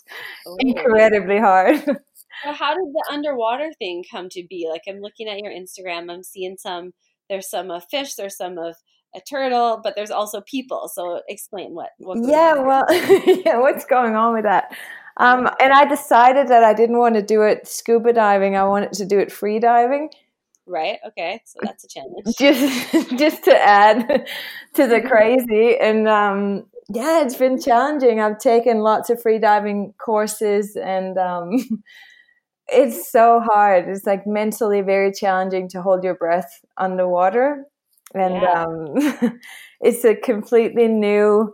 Ooh. 0.47 0.57
incredibly 0.59 1.39
hard. 1.39 1.83
So 2.45 2.53
how 2.53 2.73
did 2.73 2.87
the 2.91 3.09
underwater 3.11 3.71
thing 3.77 4.03
come 4.09 4.27
to 4.29 4.43
be? 4.49 4.67
Like 4.67 4.81
I'm 4.87 4.99
looking 4.99 5.27
at 5.27 5.37
your 5.39 5.51
Instagram, 5.51 6.09
I'm 6.09 6.23
seeing 6.23 6.55
some 6.57 6.91
there's 7.29 7.47
some 7.47 7.69
of 7.69 7.83
fish, 7.91 8.15
there's 8.15 8.35
some 8.35 8.57
of 8.57 8.75
a 9.15 9.19
turtle, 9.29 9.79
but 9.83 9.95
there's 9.95 10.11
also 10.11 10.41
people. 10.41 10.89
So 10.91 11.21
explain 11.27 11.73
what. 11.73 11.89
what 11.97 12.17
yeah, 12.21 12.55
well, 12.55 12.85
yeah, 13.45 13.59
what's 13.59 13.85
going 13.85 14.15
on 14.15 14.33
with 14.33 14.43
that? 14.43 14.75
Um, 15.17 15.49
and 15.59 15.73
I 15.73 15.85
decided 15.85 16.47
that 16.47 16.63
I 16.63 16.73
didn't 16.73 16.97
want 16.97 17.15
to 17.15 17.21
do 17.21 17.41
it 17.41 17.67
scuba 17.67 18.13
diving. 18.13 18.55
I 18.55 18.63
wanted 18.63 18.93
to 18.93 19.05
do 19.05 19.19
it 19.19 19.31
free 19.31 19.59
diving. 19.59 20.09
Right. 20.65 20.99
Okay. 21.05 21.41
So 21.45 21.59
that's 21.63 21.83
a 21.83 21.87
challenge. 21.87 22.25
Just, 22.37 23.17
just 23.17 23.43
to 23.45 23.57
add 23.57 24.27
to 24.75 24.87
the 24.87 25.01
crazy, 25.01 25.77
and 25.77 26.07
um, 26.07 26.65
yeah, 26.89 27.23
it's 27.23 27.35
been 27.35 27.59
challenging. 27.59 28.21
I've 28.21 28.39
taken 28.39 28.79
lots 28.79 29.09
of 29.09 29.21
free 29.21 29.39
diving 29.39 29.93
courses, 29.97 30.75
and 30.75 31.17
um, 31.17 31.51
it's 32.67 33.11
so 33.11 33.41
hard. 33.41 33.89
It's 33.89 34.05
like 34.05 34.25
mentally 34.25 34.81
very 34.81 35.11
challenging 35.11 35.67
to 35.69 35.81
hold 35.81 36.03
your 36.03 36.15
breath 36.15 36.61
underwater, 36.77 37.65
and 38.13 38.35
yeah. 38.35 38.63
um, 38.63 39.39
it's 39.81 40.05
a 40.05 40.15
completely 40.15 40.87
new 40.87 41.53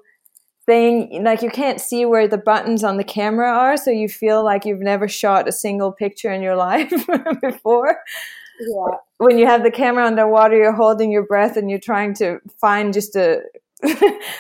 thing 0.68 1.24
like 1.24 1.42
you 1.42 1.50
can't 1.50 1.82
see 1.82 2.06
where 2.06 2.28
the 2.28 2.38
buttons 2.38 2.84
on 2.84 2.98
the 2.98 3.04
camera 3.04 3.50
are 3.50 3.78
so 3.78 3.90
you 3.90 4.08
feel 4.08 4.44
like 4.44 4.66
you've 4.66 4.82
never 4.82 5.08
shot 5.08 5.48
a 5.48 5.52
single 5.52 5.92
picture 5.92 6.32
in 6.32 6.42
your 6.42 6.56
life 6.68 6.92
before 7.42 7.98
yeah. 8.60 8.98
when 9.18 9.40
you 9.40 9.48
have 9.48 9.64
the 9.64 9.72
camera 9.72 10.06
underwater 10.06 10.58
you're 10.58 10.74
holding 10.74 11.10
your 11.10 11.26
breath 11.26 11.58
and 11.58 11.70
you're 11.70 11.80
trying 11.80 12.14
to 12.14 12.40
find 12.60 12.94
just 12.94 13.16
a 13.16 13.42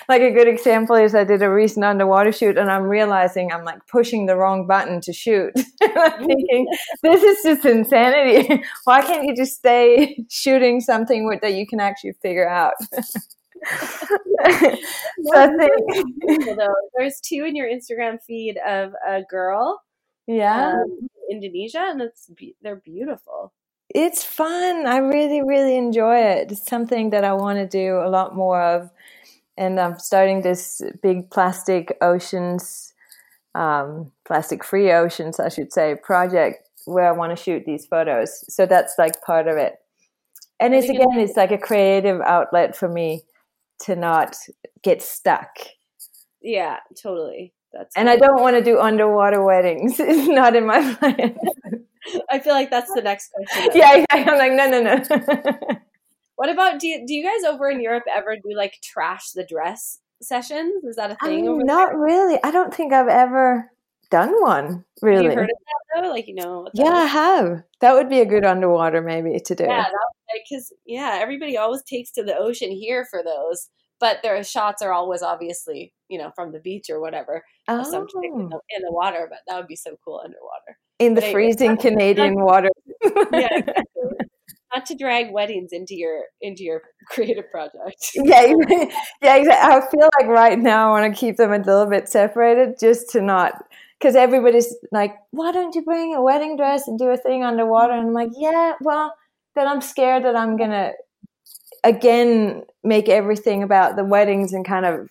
like 0.10 0.22
a 0.22 0.32
good 0.32 0.48
example 0.48 0.96
is 0.96 1.14
I 1.14 1.24
did 1.24 1.44
a 1.44 1.50
recent 1.50 1.86
underwater 1.86 2.32
shoot 2.32 2.58
and 2.58 2.72
I'm 2.72 2.84
realizing 2.84 3.52
I'm 3.52 3.64
like 3.64 3.86
pushing 3.86 4.26
the 4.26 4.36
wrong 4.36 4.66
button 4.66 5.00
to 5.02 5.14
shoot. 5.14 5.54
I'm 5.84 6.26
thinking, 6.26 6.68
this 7.04 7.22
is 7.22 7.44
just 7.44 7.64
insanity. 7.64 8.64
Why 8.86 9.02
can't 9.02 9.26
you 9.28 9.36
just 9.36 9.56
stay 9.56 10.26
shooting 10.28 10.82
something 10.82 11.30
that 11.44 11.54
you 11.54 11.68
can 11.68 11.80
actually 11.80 12.14
figure 12.14 12.50
out? 12.50 12.74
so 15.26 15.58
think 15.58 16.58
there's 16.96 17.20
two 17.22 17.46
in 17.46 17.56
your 17.56 17.68
Instagram 17.68 18.22
feed 18.22 18.58
of 18.66 18.94
a 19.06 19.24
girl, 19.24 19.84
yeah, 20.28 20.74
um, 20.74 21.08
Indonesia, 21.30 21.88
and 21.90 22.02
it's 22.02 22.30
they're 22.62 22.78
beautiful. 22.78 23.54
It's 23.90 24.24
fun. 24.24 24.86
I 24.86 24.98
really, 24.98 25.42
really 25.42 25.78
enjoy 25.78 26.18
it. 26.18 26.52
It's 26.52 26.66
something 26.66 27.12
that 27.12 27.24
I 27.24 27.34
want 27.34 27.58
to 27.58 27.68
do 27.68 28.00
a 28.00 28.10
lot 28.10 28.36
more 28.36 28.62
of, 28.62 28.90
and 29.58 29.80
I'm 29.80 29.98
starting 29.98 30.42
this 30.42 30.82
big 31.02 31.32
plastic 31.32 31.98
oceans, 32.02 32.94
um, 33.56 34.12
plastic 34.26 34.64
free 34.64 34.92
oceans, 34.92 35.40
I 35.40 35.50
should 35.50 35.72
say, 35.72 35.96
project 35.96 36.68
where 36.86 37.08
I 37.08 37.12
want 37.12 37.36
to 37.36 37.42
shoot 37.42 37.64
these 37.66 37.86
photos. 37.86 38.44
So 38.54 38.66
that's 38.66 38.96
like 38.98 39.22
part 39.22 39.48
of 39.48 39.58
it. 39.58 39.76
And 40.60 40.74
it's 40.74 40.90
again, 40.90 41.20
it's 41.20 41.38
like 41.38 41.52
a 41.52 41.58
creative 41.58 42.20
outlet 42.22 42.76
for 42.76 42.90
me 42.90 43.24
to 43.82 43.96
not 43.96 44.36
get 44.82 45.02
stuck. 45.02 45.58
Yeah, 46.42 46.78
totally. 47.02 47.54
That's 47.74 47.96
and 47.96 48.08
cool. 48.08 48.14
I 48.14 48.18
don't 48.18 48.42
want 48.42 48.56
to 48.56 48.64
do 48.64 48.80
underwater 48.80 49.44
weddings. 49.44 50.00
It's 50.00 50.28
not 50.28 50.56
in 50.56 50.66
my 50.66 50.94
plan. 50.96 51.38
I 52.30 52.40
feel 52.40 52.54
like 52.54 52.70
that's 52.70 52.94
the 52.94 53.02
next 53.02 53.32
question. 53.32 53.72
yeah, 53.76 54.06
I'm 54.12 54.38
like, 54.38 54.54
no, 54.54 54.70
no, 54.70 54.82
no. 54.82 55.04
what 56.36 56.50
about 56.50 56.80
do 56.80 56.88
you, 56.88 57.06
do 57.06 57.14
you 57.14 57.24
guys 57.24 57.44
over 57.44 57.70
in 57.70 57.82
Europe 57.82 58.06
ever 58.14 58.36
do 58.36 58.56
like 58.56 58.78
trash 58.82 59.32
the 59.32 59.44
dress 59.44 60.00
sessions? 60.22 60.86
Is 60.86 60.96
that 60.96 61.12
a 61.12 61.18
thing? 61.24 61.48
Um, 61.48 61.60
not 61.60 61.90
there? 61.90 62.00
really. 62.00 62.40
I 62.44 62.52
don't 62.52 62.74
think 62.74 62.94
I've 62.94 63.10
ever 63.10 63.70
done 64.10 64.42
one. 64.42 64.86
Really? 65.02 65.26
Have 65.26 65.34
you 65.34 65.38
heard 65.38 65.50
of 65.50 65.58
that 65.66 66.02
though? 66.02 66.10
Like 66.10 66.28
you 66.28 66.36
know? 66.36 66.70
Yeah, 66.74 66.94
I 66.94 67.06
have. 67.06 67.64
That 67.82 67.94
would 67.94 68.10
be 68.10 68.22
a 68.22 68.26
good 68.26 68.46
underwater 68.46 69.02
maybe 69.02 69.38
to 69.40 69.56
do. 69.56 69.66
Yeah, 69.66 69.86
because 70.44 70.74
yeah, 70.86 71.20
everybody 71.22 71.58
always 71.58 71.84
takes 71.84 72.12
to 72.12 72.24
the 72.24 72.38
ocean 72.38 72.72
here 72.72 73.06
for 73.10 73.24
those, 73.24 73.70
but 74.00 74.20
their 74.24 74.44
shots 74.44 74.82
are 74.82 74.94
always 74.94 75.22
obviously 75.22 75.94
you 76.10 76.18
know 76.18 76.32
from 76.36 76.52
the 76.52 76.60
beach 76.60 76.90
or 76.90 77.00
whatever. 77.00 77.44
Oh. 77.68 77.78
in 77.78 78.50
the, 78.50 78.60
in 78.76 78.82
the 78.82 78.92
water, 78.92 79.28
but 79.30 79.40
that 79.48 79.58
would 79.58 79.68
be 79.68 79.76
so 79.76 79.98
cool 80.04 80.22
underwater. 80.24 80.78
In 81.00 81.14
the 81.14 81.22
freezing 81.22 81.78
Canadian 81.82 82.36
water. 82.36 82.70
yeah, 83.34 83.50
not 84.74 84.86
to 84.86 84.96
drag 84.96 85.32
weddings 85.32 85.72
into 85.72 85.96
your 85.96 86.24
into 86.42 86.64
your 86.64 86.82
creative 87.08 87.50
project. 87.52 88.12
yeah, 88.16 88.54
yeah, 89.22 89.36
exactly. 89.36 89.52
I 89.52 89.82
feel 89.92 90.10
like 90.20 90.30
right 90.30 90.60
now 90.60 90.90
I 90.90 91.02
want 91.02 91.14
to 91.14 91.20
keep 91.20 91.38
them 91.38 91.52
a 91.52 91.58
little 91.58 91.88
bit 91.88 92.10
separated, 92.10 92.80
just 92.80 93.10
to 93.12 93.22
not 93.22 93.64
because 94.00 94.16
everybody's 94.16 94.76
like, 94.92 95.16
why 95.32 95.52
don't 95.52 95.74
you 95.74 95.84
bring 95.84 96.14
a 96.14 96.22
wedding 96.22 96.56
dress 96.56 96.88
and 96.88 97.00
do 97.00 97.10
a 97.10 97.18
thing 97.18 97.44
underwater? 97.44 97.94
And 97.94 98.08
I'm 98.08 98.14
like, 98.14 98.30
yeah, 98.38 98.74
well, 98.82 99.14
then 99.58 99.68
I'm 99.68 99.82
scared 99.82 100.24
that 100.24 100.36
I'm 100.36 100.58
gonna 100.58 100.94
again 101.84 102.64
make 102.84 103.10
everything 103.10 103.64
about 103.64 103.96
the 103.96 104.04
weddings 104.04 104.54
and 104.54 104.66
kind 104.66 104.86
of 104.86 105.10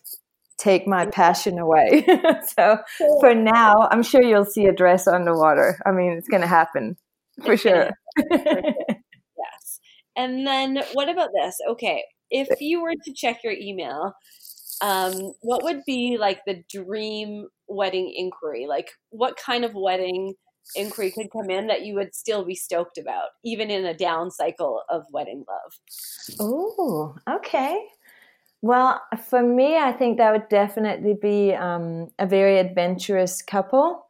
take 0.59 0.87
my 0.87 1.07
passion 1.07 1.59
away. 1.59 2.05
so 2.57 2.79
for 3.21 3.35
now, 3.35 3.89
I'm 3.91 4.03
sure 4.03 4.23
you'll 4.23 4.45
see 4.45 4.67
a 4.67 4.73
dress 4.73 5.07
underwater. 5.07 5.79
I 5.85 5.93
mean, 5.93 6.13
it's 6.13 6.29
going 6.29 6.41
to 6.41 6.47
happen 6.47 6.97
for 7.45 7.57
sure. 7.57 7.91
yes. 8.31 9.81
And 10.17 10.47
then 10.47 10.83
what 10.95 11.09
about 11.09 11.31
this? 11.35 11.57
Okay, 11.71 12.03
if 12.31 12.49
you 12.61 12.83
were 12.83 12.95
to 13.05 13.13
check 13.13 13.41
your 13.45 13.53
email, 13.53 14.15
um, 14.81 15.33
what 15.41 15.63
would 15.63 15.83
be 15.87 16.17
like 16.19 16.41
the 16.47 16.63
dream 16.71 17.47
wedding 17.69 18.13
inquiry? 18.17 18.67
Like, 18.67 18.91
what 19.11 19.37
kind 19.37 19.65
of 19.65 19.73
wedding 19.75 20.35
inquiry 20.75 21.11
could 21.11 21.31
come 21.31 21.51
in 21.51 21.67
that 21.69 21.85
you 21.85 21.95
would 21.95 22.15
still 22.15 22.45
be 22.45 22.55
stoked 22.55 22.99
about, 22.99 23.29
even 23.45 23.71
in 23.71 23.85
a 23.85 23.95
down 23.95 24.31
cycle 24.31 24.83
of 24.89 25.05
wedding 25.13 25.45
love? 25.49 26.39
Oh, 26.41 27.17
okay. 27.29 27.87
Well, 28.63 29.01
for 29.29 29.43
me, 29.43 29.77
I 29.77 29.93
think 29.93 30.19
that 30.19 30.33
would 30.33 30.49
definitely 30.49 31.15
be 31.21 31.55
um, 31.55 32.09
a 32.19 32.27
very 32.27 32.59
adventurous 32.59 33.43
couple 33.43 34.07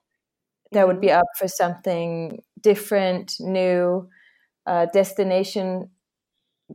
that 0.72 0.86
would 0.86 1.00
be 1.00 1.08
mm-hmm. 1.08 1.18
up 1.18 1.26
for 1.38 1.48
something 1.48 2.42
different, 2.60 3.36
new, 3.38 4.08
uh, 4.66 4.86
destination, 4.92 5.90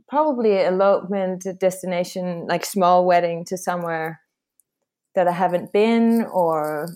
probably 0.08 0.62
elopement, 0.62 1.46
destination, 1.58 2.46
like 2.46 2.64
small 2.64 3.04
wedding 3.04 3.44
to 3.46 3.56
somewhere 3.56 4.20
that 5.14 5.28
I 5.28 5.32
haven't 5.32 5.72
been 5.72 6.24
or 6.32 6.88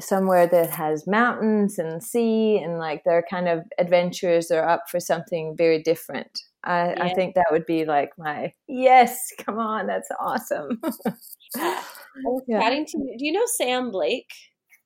somewhere 0.00 0.46
that 0.46 0.70
has 0.70 1.06
mountains 1.06 1.78
and 1.78 2.02
sea 2.02 2.58
and 2.58 2.78
like 2.78 3.04
they're 3.04 3.24
kind 3.28 3.48
of 3.48 3.64
adventurers 3.78 4.50
are 4.50 4.66
up 4.66 4.84
for 4.88 5.00
something 5.00 5.54
very 5.56 5.82
different. 5.82 6.42
I, 6.64 6.90
yeah. 6.90 7.04
I 7.04 7.14
think 7.14 7.34
that 7.34 7.46
would 7.50 7.66
be 7.66 7.84
like 7.84 8.10
my 8.16 8.52
yes, 8.68 9.32
come 9.38 9.58
on, 9.58 9.86
that's 9.86 10.08
awesome. 10.18 10.80
yeah. 11.56 12.60
Chatting 12.60 12.86
to 12.86 12.98
do 13.18 13.24
you 13.24 13.32
know 13.32 13.46
Sam 13.46 13.90
Blake? 13.90 14.32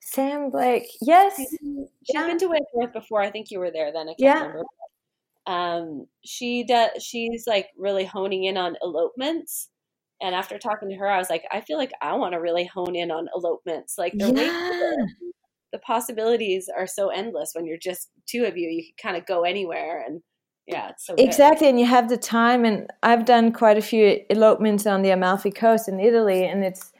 Sam 0.00 0.50
Blake, 0.50 0.88
yes. 1.02 1.36
She's 1.36 1.58
been 2.12 2.38
to 2.38 2.46
Way 2.46 2.58
Up 2.58 2.64
North 2.74 2.92
before. 2.92 3.20
I 3.20 3.30
think 3.30 3.50
you 3.50 3.58
were 3.58 3.70
there 3.70 3.92
then. 3.92 4.08
I 4.08 4.14
can't 4.14 4.18
yeah. 4.18 4.40
remember. 4.40 4.62
Um, 5.46 6.06
she 6.24 6.64
does. 6.64 6.90
She's 7.02 7.44
like 7.46 7.68
really 7.76 8.04
honing 8.04 8.44
in 8.44 8.56
on 8.56 8.76
elopements. 8.82 9.68
And 10.22 10.34
after 10.34 10.58
talking 10.58 10.88
to 10.88 10.96
her, 10.96 11.08
I 11.08 11.18
was 11.18 11.28
like, 11.28 11.44
I 11.52 11.60
feel 11.60 11.76
like 11.76 11.92
I 12.00 12.14
want 12.14 12.32
to 12.32 12.40
really 12.40 12.64
hone 12.64 12.96
in 12.96 13.10
on 13.10 13.28
elopements. 13.34 13.96
Like 13.98 14.14
the 14.16 14.32
yeah. 14.32 15.06
the 15.72 15.78
possibilities 15.80 16.68
are 16.74 16.86
so 16.86 17.08
endless 17.08 17.50
when 17.52 17.66
you're 17.66 17.76
just 17.76 18.08
two 18.26 18.44
of 18.44 18.56
you. 18.56 18.68
You 18.68 18.82
can 18.82 19.12
kind 19.12 19.20
of 19.20 19.26
go 19.26 19.44
anywhere 19.44 20.02
and 20.06 20.22
yeah, 20.66 20.92
so 20.98 21.14
exactly. 21.16 21.68
And 21.68 21.78
you 21.78 21.86
have 21.86 22.08
the 22.08 22.16
time. 22.16 22.64
And 22.64 22.90
I've 23.02 23.24
done 23.24 23.52
quite 23.52 23.78
a 23.78 23.82
few 23.82 24.20
elopements 24.30 24.84
on 24.86 25.02
the 25.02 25.10
Amalfi 25.10 25.52
Coast 25.52 25.88
in 25.88 26.00
Italy, 26.00 26.44
and 26.44 26.64
it's 26.64 26.92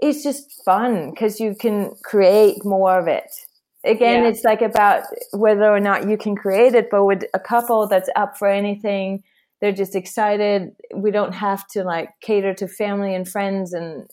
it's 0.00 0.22
just 0.22 0.62
fun 0.64 1.10
because 1.10 1.40
you 1.40 1.54
can 1.54 1.92
create 2.02 2.64
more 2.64 2.98
of 2.98 3.08
it. 3.08 3.30
Again, 3.84 4.24
yeah. 4.24 4.28
it's 4.28 4.44
like 4.44 4.60
about 4.60 5.04
whether 5.32 5.70
or 5.70 5.80
not 5.80 6.08
you 6.08 6.18
can 6.18 6.36
create 6.36 6.74
it, 6.74 6.88
but 6.90 7.04
with 7.04 7.24
a 7.32 7.38
couple 7.38 7.86
that's 7.86 8.10
up 8.16 8.36
for 8.36 8.48
anything, 8.48 9.22
they're 9.60 9.72
just 9.72 9.94
excited. 9.94 10.72
We 11.04 11.10
don't 11.10 11.34
have 11.34 11.66
to 11.68 11.84
like 11.84 12.08
cater 12.20 12.54
to 12.54 12.66
family 12.66 13.14
and 13.14 13.28
friends 13.28 13.72
and 13.72 14.08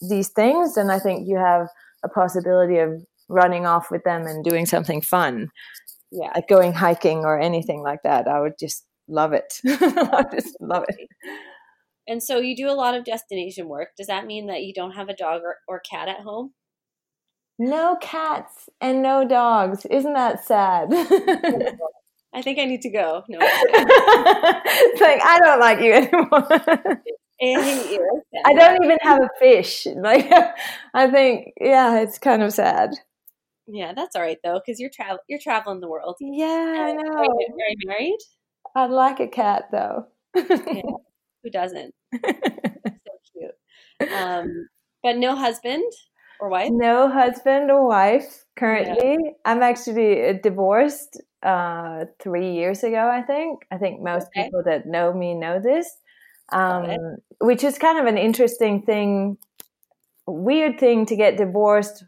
these 0.00 0.28
things. 0.28 0.76
And 0.76 0.90
I 0.90 0.98
think 0.98 1.28
you 1.28 1.36
have 1.36 1.66
a 2.02 2.08
possibility 2.08 2.78
of 2.78 3.04
running 3.28 3.66
off 3.66 3.90
with 3.90 4.04
them 4.04 4.26
and 4.26 4.44
doing 4.44 4.66
something 4.66 5.02
fun 5.02 5.48
yeah, 6.12 6.30
like 6.34 6.46
going 6.46 6.74
hiking 6.74 7.24
or 7.24 7.40
anything 7.40 7.82
like 7.82 8.02
that. 8.04 8.28
I 8.28 8.40
would 8.40 8.58
just 8.60 8.84
love 9.08 9.32
it. 9.32 9.54
I 9.66 10.24
just 10.32 10.56
love 10.60 10.84
it. 10.88 11.08
And 12.06 12.22
so 12.22 12.38
you 12.38 12.54
do 12.54 12.68
a 12.68 12.72
lot 12.74 12.94
of 12.94 13.04
destination 13.04 13.66
work. 13.66 13.88
Does 13.96 14.08
that 14.08 14.26
mean 14.26 14.46
that 14.46 14.62
you 14.62 14.74
don't 14.74 14.92
have 14.92 15.08
a 15.08 15.16
dog 15.16 15.40
or, 15.42 15.56
or 15.66 15.80
cat 15.80 16.08
at 16.08 16.20
home? 16.20 16.52
No 17.58 17.96
cats 18.00 18.68
and 18.80 19.02
no 19.02 19.26
dogs. 19.26 19.86
Isn't 19.86 20.14
that 20.14 20.44
sad? 20.44 20.90
I 22.34 22.42
think 22.42 22.58
I 22.58 22.64
need 22.64 22.82
to 22.82 22.90
go. 22.90 23.24
No. 23.28 23.38
it's 23.40 25.00
like 25.00 25.20
I 25.22 25.38
don't 25.38 25.60
like 25.60 25.80
you 25.80 25.92
anymore. 25.92 26.46
I 27.42 27.60
hate 27.60 27.90
you. 27.90 28.22
I 28.44 28.54
don't 28.54 28.82
even 28.84 28.98
have 29.02 29.20
a 29.20 29.28
fish. 29.38 29.86
Like 29.96 30.30
I 30.94 31.10
think, 31.10 31.52
yeah, 31.60 32.00
it's 32.00 32.18
kind 32.18 32.42
of 32.42 32.52
sad. 32.52 32.90
Yeah, 33.66 33.92
that's 33.94 34.16
all 34.16 34.22
right 34.22 34.38
though, 34.42 34.60
because 34.64 34.80
you're 34.80 34.90
travel 34.90 35.18
you're 35.28 35.38
traveling 35.40 35.80
the 35.80 35.88
world. 35.88 36.16
Yeah, 36.20 36.46
I 36.46 36.92
know. 36.92 37.16
Are 37.16 37.24
you, 37.24 37.46
are 37.50 37.86
married? 37.86 38.18
I'd 38.74 38.90
like 38.90 39.20
a 39.20 39.28
cat 39.28 39.64
though. 39.70 40.06
yeah, 40.34 40.82
who 41.42 41.50
doesn't? 41.50 41.94
so 42.14 42.20
cute. 43.32 44.10
Um, 44.12 44.68
but 45.02 45.16
no 45.16 45.36
husband 45.36 45.90
or 46.40 46.48
wife. 46.48 46.70
No 46.72 47.08
husband 47.08 47.70
or 47.70 47.86
wife 47.86 48.44
currently. 48.56 49.12
Yeah. 49.22 49.30
I'm 49.44 49.62
actually 49.62 50.28
uh, 50.28 50.34
divorced 50.42 51.20
uh, 51.42 52.04
three 52.20 52.52
years 52.54 52.82
ago. 52.82 53.08
I 53.08 53.22
think. 53.22 53.66
I 53.70 53.78
think 53.78 54.00
most 54.00 54.28
okay. 54.28 54.44
people 54.44 54.62
that 54.64 54.86
know 54.86 55.12
me 55.12 55.34
know 55.34 55.60
this, 55.60 55.88
um, 56.52 57.16
which 57.40 57.64
is 57.64 57.78
kind 57.78 57.98
of 57.98 58.06
an 58.06 58.18
interesting 58.18 58.82
thing, 58.82 59.38
weird 60.26 60.78
thing 60.78 61.06
to 61.06 61.16
get 61.16 61.36
divorced 61.36 62.04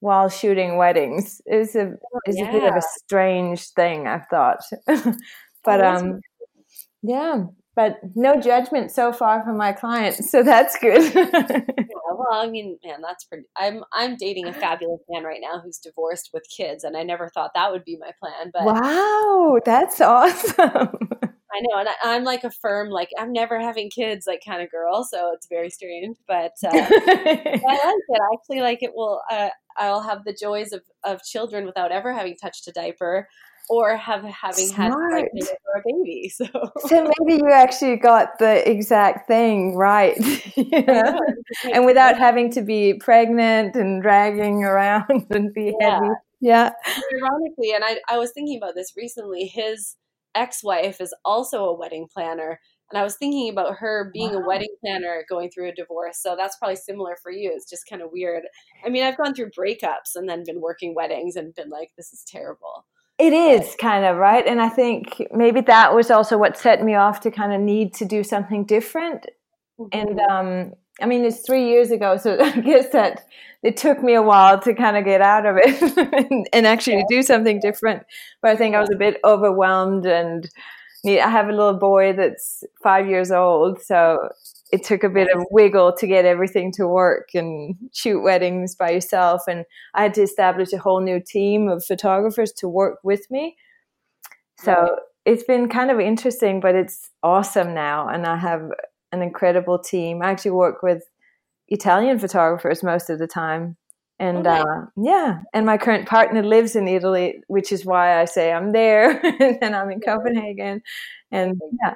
while 0.00 0.28
shooting 0.28 0.76
weddings 0.76 1.40
is 1.46 1.74
a 1.74 1.92
oh, 2.14 2.20
is 2.26 2.38
yeah. 2.38 2.48
a 2.48 2.52
bit 2.52 2.64
of 2.64 2.76
a 2.76 2.82
strange 2.98 3.68
thing 3.70 4.06
I've 4.06 4.26
thought. 4.28 4.60
but 5.64 5.84
um 5.84 6.20
yeah, 7.02 7.44
but 7.74 7.98
no 8.14 8.40
judgment 8.40 8.90
so 8.90 9.12
far 9.12 9.42
from 9.44 9.56
my 9.56 9.72
clients, 9.72 10.30
so 10.30 10.42
that's 10.42 10.78
good. 10.78 11.12
well, 12.14 12.40
I 12.40 12.48
mean, 12.48 12.78
man, 12.84 13.00
that's 13.02 13.24
pretty. 13.24 13.44
I'm 13.56 13.82
I'm 13.92 14.16
dating 14.16 14.46
a 14.46 14.52
fabulous 14.52 15.00
man 15.08 15.24
right 15.24 15.40
now 15.40 15.60
who's 15.60 15.78
divorced 15.78 16.30
with 16.32 16.44
kids, 16.54 16.84
and 16.84 16.96
I 16.96 17.02
never 17.02 17.28
thought 17.28 17.52
that 17.54 17.72
would 17.72 17.84
be 17.84 17.96
my 17.98 18.12
plan. 18.20 18.50
But 18.52 18.64
wow, 18.64 19.60
that's 19.64 20.00
awesome. 20.00 20.56
I 21.56 21.60
know, 21.60 21.78
and 21.78 21.88
I, 22.04 22.16
am 22.16 22.24
like 22.24 22.44
a 22.44 22.50
firm, 22.50 22.90
like 22.90 23.08
I'm 23.18 23.32
never 23.32 23.58
having 23.58 23.88
kids, 23.88 24.26
like 24.26 24.42
kind 24.46 24.62
of 24.62 24.70
girl. 24.70 25.04
So 25.04 25.32
it's 25.32 25.46
very 25.48 25.70
strange, 25.70 26.16
but 26.28 26.52
uh, 26.64 26.70
I 26.72 26.78
like 26.78 27.40
it. 27.46 27.62
I 27.64 28.34
actually 28.34 28.60
like 28.60 28.82
it. 28.82 28.90
Will 28.94 29.22
uh, 29.30 29.48
I'll 29.78 30.02
have 30.02 30.24
the 30.24 30.36
joys 30.38 30.72
of, 30.72 30.82
of 31.04 31.22
children 31.22 31.64
without 31.64 31.92
ever 31.92 32.12
having 32.12 32.36
touched 32.36 32.68
a 32.68 32.72
diaper 32.72 33.28
or 33.68 33.96
have 33.96 34.22
having 34.24 34.68
Smart. 34.68 35.12
had 35.12 35.24
a 35.24 35.82
baby. 35.84 36.32
So. 36.36 36.46
so 36.86 37.10
maybe 37.18 37.40
you 37.42 37.50
actually 37.50 37.96
got 37.96 38.38
the 38.38 38.68
exact 38.68 39.26
thing 39.26 39.74
right, 39.76 40.16
and 41.72 41.86
without 41.86 42.18
having 42.18 42.50
to 42.52 42.62
be 42.62 42.94
pregnant 42.94 43.74
and 43.74 44.02
dragging 44.02 44.64
around 44.64 45.26
and 45.30 45.52
be 45.54 45.74
yeah. 45.80 45.94
heavy. 45.94 46.14
Yeah. 46.40 46.70
Ironically, 47.14 47.72
and 47.72 47.84
I, 47.84 48.00
I 48.08 48.18
was 48.18 48.32
thinking 48.32 48.58
about 48.58 48.74
this 48.74 48.92
recently. 48.96 49.46
His 49.46 49.96
ex-wife 50.34 51.00
is 51.00 51.14
also 51.24 51.64
a 51.64 51.74
wedding 51.74 52.06
planner, 52.12 52.60
and 52.90 52.98
I 53.00 53.04
was 53.04 53.16
thinking 53.16 53.48
about 53.48 53.76
her 53.78 54.10
being 54.12 54.34
wow. 54.34 54.40
a 54.42 54.46
wedding 54.46 54.74
planner 54.84 55.24
going 55.28 55.50
through 55.50 55.68
a 55.68 55.74
divorce. 55.74 56.18
So 56.20 56.36
that's 56.36 56.56
probably 56.58 56.76
similar 56.76 57.16
for 57.22 57.32
you. 57.32 57.50
It's 57.54 57.68
just 57.68 57.88
kind 57.88 58.02
of 58.02 58.10
weird. 58.12 58.42
I 58.84 58.90
mean, 58.90 59.04
I've 59.04 59.16
gone 59.16 59.34
through 59.34 59.50
breakups 59.50 60.14
and 60.14 60.28
then 60.28 60.44
been 60.44 60.60
working 60.60 60.94
weddings 60.94 61.36
and 61.36 61.54
been 61.54 61.70
like, 61.70 61.90
this 61.96 62.12
is 62.12 62.24
terrible. 62.26 62.84
It 63.18 63.32
is 63.32 63.74
kind 63.80 64.04
of 64.04 64.16
right. 64.18 64.46
And 64.46 64.60
I 64.60 64.68
think 64.68 65.26
maybe 65.32 65.62
that 65.62 65.94
was 65.94 66.10
also 66.10 66.36
what 66.36 66.58
set 66.58 66.84
me 66.84 66.94
off 66.94 67.20
to 67.20 67.30
kind 67.30 67.52
of 67.52 67.60
need 67.60 67.94
to 67.94 68.04
do 68.04 68.22
something 68.22 68.64
different. 68.64 69.26
Mm-hmm. 69.78 69.98
And 69.98 70.20
um, 70.20 70.72
I 71.00 71.06
mean, 71.06 71.24
it's 71.24 71.40
three 71.46 71.68
years 71.68 71.90
ago, 71.90 72.16
so 72.16 72.38
I 72.42 72.60
guess 72.60 72.90
that 72.90 73.26
it 73.62 73.76
took 73.76 74.02
me 74.02 74.14
a 74.14 74.22
while 74.22 74.60
to 74.60 74.74
kind 74.74 74.96
of 74.96 75.04
get 75.04 75.22
out 75.22 75.46
of 75.46 75.56
it 75.58 75.96
and, 76.30 76.48
and, 76.52 76.66
actually 76.66 76.98
yeah. 76.98 77.04
do 77.08 77.22
something 77.22 77.58
different. 77.58 78.04
But 78.42 78.50
I 78.50 78.56
think 78.56 78.74
I 78.74 78.80
was 78.80 78.90
a 78.90 78.96
bit 78.96 79.18
overwhelmed 79.24 80.06
and 80.06 80.48
I 81.04 81.28
have 81.28 81.48
a 81.48 81.52
little 81.52 81.78
boy 81.78 82.12
that's 82.12 82.64
five 82.82 83.08
years 83.08 83.30
old. 83.30 83.80
So 83.82 84.28
it 84.72 84.84
took 84.84 85.04
a 85.04 85.08
bit 85.08 85.28
of 85.34 85.44
wiggle 85.50 85.92
to 85.98 86.06
get 86.06 86.24
everything 86.24 86.72
to 86.72 86.88
work 86.88 87.30
and 87.34 87.76
shoot 87.92 88.20
weddings 88.20 88.74
by 88.74 88.90
yourself. 88.90 89.42
And 89.48 89.64
I 89.94 90.02
had 90.02 90.14
to 90.14 90.22
establish 90.22 90.72
a 90.72 90.78
whole 90.78 91.00
new 91.00 91.20
team 91.20 91.68
of 91.68 91.84
photographers 91.84 92.52
to 92.58 92.68
work 92.68 92.98
with 93.04 93.30
me. 93.30 93.56
So 94.58 94.96
it's 95.24 95.44
been 95.44 95.68
kind 95.68 95.90
of 95.90 96.00
interesting, 96.00 96.60
but 96.60 96.74
it's 96.74 97.10
awesome 97.22 97.74
now. 97.74 98.08
And 98.08 98.26
I 98.26 98.36
have 98.36 98.62
an 99.12 99.22
incredible 99.22 99.78
team. 99.78 100.22
I 100.22 100.30
actually 100.30 100.52
work 100.52 100.82
with 100.82 101.04
Italian 101.68 102.18
photographers 102.18 102.82
most 102.82 103.10
of 103.10 103.18
the 103.18 103.26
time. 103.26 103.76
And 104.18 104.46
okay. 104.46 104.60
uh, 104.60 104.86
yeah, 104.96 105.40
and 105.52 105.66
my 105.66 105.76
current 105.76 106.08
partner 106.08 106.42
lives 106.42 106.74
in 106.74 106.88
Italy, 106.88 107.42
which 107.48 107.70
is 107.70 107.84
why 107.84 108.18
I 108.18 108.24
say 108.24 108.50
I'm 108.50 108.72
there 108.72 109.20
and 109.62 109.76
I'm 109.76 109.90
in 109.90 110.00
Copenhagen. 110.00 110.80
And 111.30 111.60
yeah, 111.82 111.94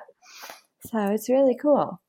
so 0.87 1.07
it's 1.07 1.31
really 1.31 1.57
cool. 1.57 2.00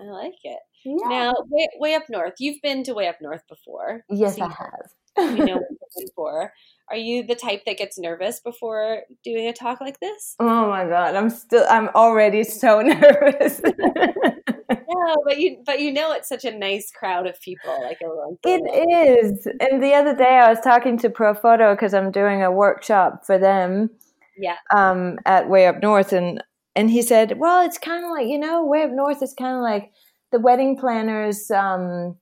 I 0.00 0.04
like 0.04 0.34
it. 0.44 0.58
Yeah. 0.84 1.08
Now, 1.08 1.34
way, 1.48 1.68
way 1.78 1.94
up 1.94 2.04
north, 2.08 2.34
you've 2.38 2.62
been 2.62 2.84
to 2.84 2.94
way 2.94 3.08
up 3.08 3.16
north 3.20 3.42
before. 3.48 4.04
Yes, 4.08 4.36
so 4.36 4.44
I 4.44 4.48
have. 4.48 5.36
you 5.38 5.44
know 5.44 5.60
before. 6.06 6.52
Are 6.90 6.96
you 6.96 7.26
the 7.26 7.34
type 7.34 7.62
that 7.66 7.76
gets 7.76 7.98
nervous 7.98 8.40
before 8.40 9.02
doing 9.22 9.46
a 9.48 9.52
talk 9.52 9.80
like 9.80 10.00
this? 10.00 10.36
Oh 10.40 10.68
my 10.68 10.84
god, 10.84 11.16
I'm 11.16 11.30
still 11.30 11.66
I'm 11.68 11.88
already 11.88 12.44
so 12.44 12.80
nervous. 12.82 13.60
no, 14.70 15.16
but 15.24 15.38
you 15.38 15.62
but 15.66 15.80
you 15.80 15.92
know 15.92 16.12
it's 16.12 16.28
such 16.28 16.44
a 16.44 16.56
nice 16.56 16.90
crowd 16.90 17.26
of 17.26 17.40
people 17.40 17.76
like 17.82 17.98
everyone. 18.02 18.38
It 18.44 19.24
is. 19.24 19.46
And 19.60 19.82
the 19.82 19.94
other 19.94 20.14
day 20.14 20.38
I 20.38 20.48
was 20.48 20.60
talking 20.60 20.96
to 20.98 21.10
Profoto 21.10 21.74
because 21.74 21.92
I'm 21.92 22.10
doing 22.10 22.42
a 22.42 22.50
workshop 22.50 23.26
for 23.26 23.36
them. 23.38 23.90
Yeah. 24.38 24.56
Um 24.74 25.18
at 25.26 25.50
Way 25.50 25.66
Up 25.66 25.82
North 25.82 26.12
and 26.12 26.42
and 26.76 26.90
he 26.90 27.02
said, 27.02 27.38
"Well, 27.38 27.64
it's 27.66 27.78
kind 27.78 28.04
of 28.04 28.10
like 28.10 28.26
you 28.28 28.38
know, 28.38 28.64
way 28.64 28.82
up 28.82 28.90
north 28.90 29.22
is 29.22 29.34
kind 29.34 29.56
of 29.56 29.62
like 29.62 29.90
the 30.32 30.40
wedding 30.40 30.76
planners' 30.78 31.50
um, 31.50 32.16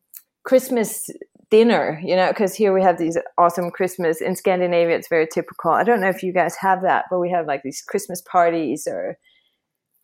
Christmas 0.45 1.09
dinner, 1.51 2.01
you 2.05 2.17
know, 2.17 2.29
because 2.29 2.55
here 2.55 2.75
we 2.75 2.83
have 2.83 2.99
these 2.99 3.19
awesome 3.39 3.71
Christmas 3.71 4.21
in 4.21 4.37
Scandinavia. 4.37 4.97
It's 4.97 5.09
very 5.09 5.27
typical. 5.33 5.71
I 5.71 5.85
don't 5.85 6.01
know 6.01 6.09
if 6.09 6.23
you 6.23 6.33
guys 6.33 6.57
have 6.57 6.83
that, 6.83 7.07
but 7.11 7.21
we 7.21 7.31
have 7.31 7.47
like 7.47 7.63
these 7.63 7.83
Christmas 7.83 8.23
parties 8.23 8.87
or." 8.91 9.19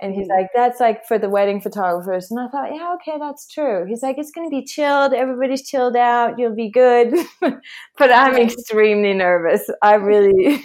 And 0.02 0.12
he's 0.12 0.26
like, 0.26 0.48
that's 0.52 0.81
like 0.81 1.07
for 1.07 1.16
the 1.16 1.31
wedding 1.31 1.61
photographers. 1.61 2.28
And 2.28 2.40
I 2.40 2.48
thought, 2.48 2.74
yeah, 2.74 2.92
okay, 2.96 3.18
that's 3.20 3.46
true. 3.46 3.87
He's 3.87 4.02
like, 4.02 4.16
it's 4.18 4.33
going 4.33 4.50
to 4.50 4.50
be 4.50 4.64
chilled. 4.64 5.14
Everybody's 5.14 5.62
chilled 5.62 5.94
out. 5.94 6.40
You'll 6.40 6.57
be 6.57 6.70
good. 6.70 7.14
but 7.40 8.11
I'm 8.12 8.35
extremely 8.35 9.14
nervous. 9.14 9.70
I 9.81 9.94
really, 9.94 10.61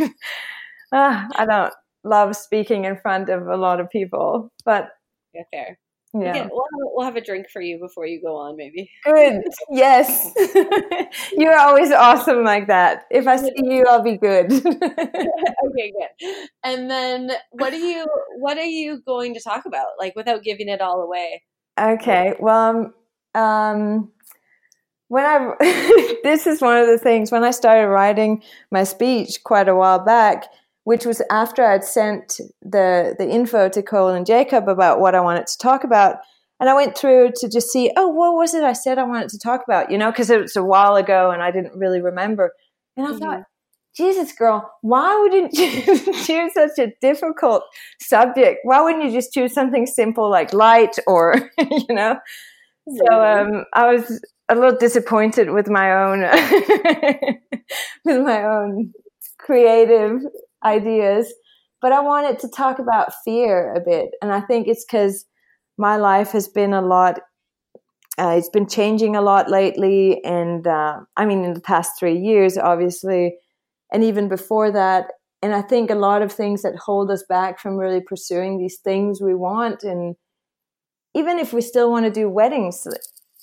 uh, 0.92 1.28
I 1.36 1.46
don't, 1.48 1.72
love 2.08 2.36
speaking 2.36 2.86
in 2.86 2.98
front 2.98 3.30
of 3.30 3.48
a 3.48 3.58
lot 3.58 3.80
of 3.80 3.90
people. 3.90 4.52
But 4.66 4.90
yeah, 5.34 5.44
fair. 5.52 5.80
Yeah. 6.14 6.48
we'll, 6.52 6.64
have, 6.64 6.90
we'll 6.94 7.06
have 7.06 7.16
a 7.16 7.22
drink 7.22 7.48
for 7.52 7.62
you 7.62 7.80
before 7.80 8.06
you 8.06 8.22
go 8.22 8.38
on, 8.38 8.56
maybe. 8.56 8.90
Good. 9.04 9.42
Yes. 9.70 10.32
You're 11.38 11.58
always 11.58 11.92
awesome 11.92 12.44
like 12.44 12.68
that. 12.68 13.06
If 13.12 13.28
I 13.28 13.36
see 13.36 13.52
you, 13.58 13.86
I'll 13.88 14.02
be 14.02 14.18
good. 14.18 14.52
okay, 14.52 14.64
good. 14.72 16.48
And 16.64 16.90
then 16.90 17.32
what 17.52 17.74
are 17.74 17.78
you 17.78 18.06
what 18.38 18.58
are 18.58 18.66
you 18.66 19.02
going 19.02 19.34
to 19.34 19.42
talk 19.42 19.66
about? 19.66 19.88
Like 20.00 20.16
without 20.16 20.44
giving 20.44 20.70
it 20.70 20.82
all 20.82 21.02
away. 21.02 21.44
Okay. 21.80 22.34
Well, 22.40 22.94
um, 23.36 23.42
um 23.42 24.12
when 25.10 25.26
I 25.26 26.18
this 26.24 26.48
is 26.48 26.62
one 26.62 26.78
of 26.78 26.88
the 26.88 26.98
things 26.98 27.32
when 27.32 27.44
I 27.44 27.52
started 27.52 27.88
writing 27.88 28.44
my 28.72 28.84
speech 28.84 29.44
quite 29.44 29.68
a 29.68 29.76
while 29.76 30.00
back, 30.00 30.46
which 30.88 31.06
was 31.06 31.22
after 31.30 31.66
I'd 31.66 31.84
sent 31.84 32.40
the 32.62 33.14
the 33.20 33.28
info 33.28 33.68
to 33.68 33.84
Cole 33.84 34.08
and 34.08 34.26
Jacob 34.26 34.70
about 34.70 35.02
what 35.02 35.16
I 35.16 35.20
wanted 35.20 35.46
to 35.48 35.58
talk 35.58 35.84
about. 35.84 36.20
And 36.62 36.70
I 36.70 36.76
went 36.76 36.98
through 36.98 37.32
to 37.42 37.50
just 37.50 37.72
see, 37.74 37.92
oh, 37.98 38.08
what 38.08 38.36
was 38.36 38.54
it 38.54 38.64
I 38.64 38.72
said 38.72 38.98
I 38.98 39.04
wanted 39.04 39.28
to 39.32 39.38
talk 39.38 39.64
about? 39.68 39.92
You 39.92 39.98
know, 39.98 40.12
because 40.12 40.30
it 40.30 40.40
was 40.40 40.56
a 40.56 40.64
while 40.64 40.96
ago 40.96 41.30
and 41.30 41.44
I 41.44 41.52
didn't 41.52 41.78
really 41.78 42.00
remember. 42.00 42.54
And 42.96 43.06
I 43.06 43.10
mm-hmm. 43.10 43.20
thought, 43.20 43.44
Jesus, 43.98 44.32
girl, 44.32 44.72
why 44.80 45.14
wouldn't 45.20 45.52
you 45.56 46.14
choose 46.24 46.54
such 46.54 46.80
a 46.80 46.94
difficult 47.02 47.64
subject? 48.00 48.60
Why 48.64 48.80
wouldn't 48.80 49.04
you 49.04 49.12
just 49.12 49.34
choose 49.34 49.54
something 49.54 49.88
simple 49.88 50.32
like 50.32 50.54
light 50.54 50.96
or, 51.06 51.52
you 51.60 51.96
know? 51.96 52.18
So 52.96 53.22
um, 53.22 53.66
I 53.74 53.94
was 53.94 54.24
a 54.48 54.56
little 54.56 54.78
disappointed 54.78 55.50
with 55.50 55.68
my 55.68 55.92
own, 55.92 56.22
with 58.06 58.22
my 58.22 58.44
own 58.46 58.94
creative 59.38 60.22
ideas, 60.64 61.34
but 61.82 61.92
I 61.92 62.00
wanted 62.00 62.40
to 62.40 62.50
talk 62.50 62.80
about 62.80 63.14
fear 63.24 63.74
a 63.74 63.80
bit. 63.80 64.12
And 64.22 64.32
I 64.32 64.42
think 64.42 64.68
it's 64.68 64.86
because 64.86 65.26
my 65.78 65.98
life 65.98 66.32
has 66.32 66.48
been 66.48 66.74
a 66.74 66.82
lot, 66.82 67.20
uh, 68.18 68.36
it's 68.38 68.50
been 68.50 68.68
changing 68.68 69.16
a 69.16 69.22
lot 69.22 69.50
lately. 69.50 70.24
And 70.24 70.66
uh, 70.66 71.02
I 71.16 71.26
mean, 71.26 71.44
in 71.44 71.54
the 71.54 71.62
past 71.62 71.92
three 72.00 72.18
years, 72.18 72.58
obviously, 72.58 73.36
and 73.92 74.04
even 74.04 74.28
before 74.28 74.72
that. 74.72 75.12
And 75.44 75.54
I 75.54 75.62
think 75.62 75.92
a 75.92 75.96
lot 75.96 76.24
of 76.24 76.32
things 76.32 76.64
that 76.64 76.76
hold 76.76 77.12
us 77.12 77.24
back 77.30 77.60
from 77.60 77.78
really 77.78 78.02
pursuing 78.02 78.58
these 78.58 78.80
things 78.80 79.22
we 79.22 79.36
want. 79.36 79.84
And 79.84 80.16
even 81.14 81.38
if 81.38 81.54
we 81.54 81.62
still 81.62 81.92
want 81.92 82.06
to 82.06 82.12
do 82.12 82.28
weddings, 82.28 82.88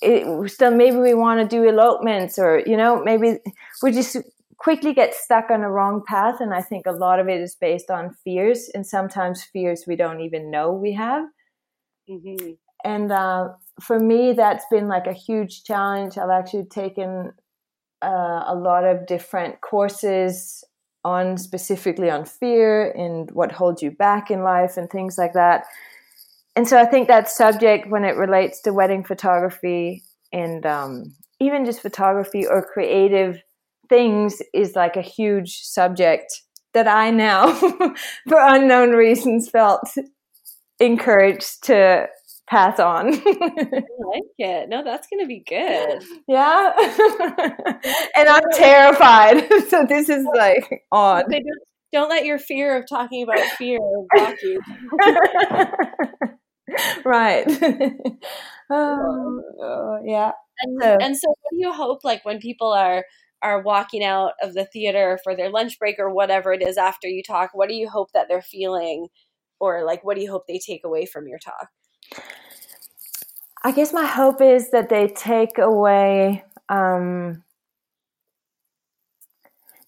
it, 0.01 0.51
still 0.51 0.75
maybe 0.75 0.97
we 0.97 1.13
want 1.13 1.39
to 1.39 1.47
do 1.47 1.67
elopements 1.67 2.37
or, 2.37 2.61
you 2.65 2.75
know, 2.75 3.01
maybe 3.01 3.37
we 3.81 3.91
just 3.91 4.17
quickly 4.65 4.95
get 4.95 5.13
stuck 5.13 5.51
on 5.51 5.61
a 5.61 5.69
wrong 5.69 6.01
path. 6.07 6.41
And 6.41 6.51
I 6.51 6.59
think 6.59 6.87
a 6.87 6.91
lot 6.91 7.19
of 7.19 7.29
it 7.29 7.39
is 7.39 7.55
based 7.55 7.91
on 7.91 8.15
fears, 8.23 8.67
and 8.73 8.83
sometimes 8.83 9.43
fears 9.43 9.83
we 9.85 9.95
don't 9.95 10.21
even 10.21 10.49
know 10.49 10.73
we 10.73 10.93
have. 10.93 11.25
Mm-hmm. 12.09 12.53
And 12.83 13.11
uh, 13.11 13.49
for 13.79 13.99
me, 13.99 14.33
that's 14.33 14.65
been 14.71 14.87
like 14.87 15.05
a 15.05 15.13
huge 15.13 15.63
challenge. 15.65 16.17
I've 16.17 16.31
actually 16.31 16.65
taken 16.65 17.31
uh, 18.01 18.43
a 18.47 18.55
lot 18.55 18.83
of 18.85 19.05
different 19.05 19.61
courses 19.61 20.63
on 21.03 21.37
specifically 21.37 22.09
on 22.09 22.25
fear 22.25 22.89
and 22.93 23.29
what 23.31 23.51
holds 23.51 23.83
you 23.83 23.91
back 23.91 24.31
in 24.31 24.41
life 24.41 24.77
and 24.77 24.89
things 24.89 25.15
like 25.15 25.33
that. 25.33 25.65
And 26.55 26.67
so 26.67 26.79
I 26.79 26.85
think 26.85 27.07
that 27.07 27.29
subject, 27.29 27.87
when 27.87 28.03
it 28.03 28.17
relates 28.17 28.61
to 28.63 28.73
wedding 28.73 29.03
photography 29.03 30.01
and 30.33 30.65
um, 30.65 31.13
even 31.39 31.65
just 31.65 31.81
photography 31.81 32.47
or 32.47 32.65
creative 32.73 33.43
things 33.89 34.41
is 34.53 34.75
like 34.75 34.95
a 34.95 35.01
huge 35.01 35.59
subject 35.61 36.41
that 36.73 36.87
I 36.87 37.09
now, 37.11 37.53
for 37.53 38.37
unknown 38.37 38.91
reasons, 38.91 39.49
felt 39.49 39.87
encouraged 40.79 41.63
to 41.65 42.07
pass 42.47 42.79
on. 42.79 43.13
I 43.25 43.83
like 44.13 44.23
it. 44.37 44.69
No, 44.69 44.83
that's 44.83 45.07
going 45.07 45.21
to 45.21 45.27
be 45.27 45.43
good. 45.47 46.03
Yeah. 46.27 46.73
and 48.15 48.29
I'm 48.29 48.43
terrified. 48.53 49.47
so 49.69 49.85
this 49.87 50.09
is 50.09 50.25
like 50.35 50.83
odd. 50.91 51.25
Don't, 51.29 51.43
don't 51.91 52.09
let 52.09 52.25
your 52.25 52.37
fear 52.37 52.77
of 52.77 52.87
talking 52.87 53.23
about 53.23 53.39
fear 53.57 53.79
block 54.13 54.35
you. 54.43 54.61
right. 57.05 57.47
Um, 58.69 59.41
uh, 59.63 59.97
yeah. 60.03 60.31
And, 60.61 61.01
and 61.01 61.17
so, 61.17 61.27
what 61.27 61.51
do 61.51 61.57
you 61.57 61.71
hope, 61.71 62.03
like, 62.03 62.23
when 62.25 62.39
people 62.39 62.71
are 62.71 63.03
are 63.45 63.61
walking 63.61 64.03
out 64.03 64.33
of 64.41 64.53
the 64.53 64.65
theater 64.65 65.19
for 65.23 65.35
their 65.35 65.49
lunch 65.49 65.77
break 65.77 65.99
or 65.99 66.09
whatever 66.09 66.51
it 66.51 66.61
is 66.61 66.77
after 66.77 67.07
you 67.07 67.21
talk, 67.21 67.51
what 67.53 67.69
do 67.69 67.75
you 67.75 67.87
hope 67.87 68.11
that 68.13 68.27
they're 68.27 68.41
feeling 68.41 69.07
or 69.59 69.85
like 69.85 70.03
what 70.03 70.15
do 70.15 70.23
you 70.23 70.31
hope 70.31 70.47
they 70.47 70.59
take 70.59 70.83
away 70.83 71.05
from 71.05 71.27
your 71.27 71.39
talk? 71.39 71.69
I 73.63 73.71
guess 73.71 73.93
my 73.93 74.05
hope 74.05 74.41
is 74.41 74.71
that 74.71 74.89
they 74.89 75.07
take 75.07 75.57
away 75.57 76.43
um, 76.69 77.43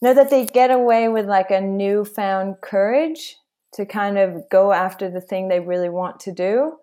know 0.02 0.14
that 0.14 0.30
they 0.30 0.46
get 0.46 0.72
away 0.72 1.10
with 1.10 1.26
like 1.26 1.52
a 1.52 1.62
newfound 1.62 2.62
courage 2.62 3.38
to 3.74 3.86
kind 3.86 4.18
of 4.18 4.50
go 4.50 4.72
after 4.72 5.10
the 5.10 5.22
thing 5.22 5.48
they 5.48 5.60
really 5.60 5.90
want 5.90 6.20
to 6.22 6.32
do. 6.32 6.78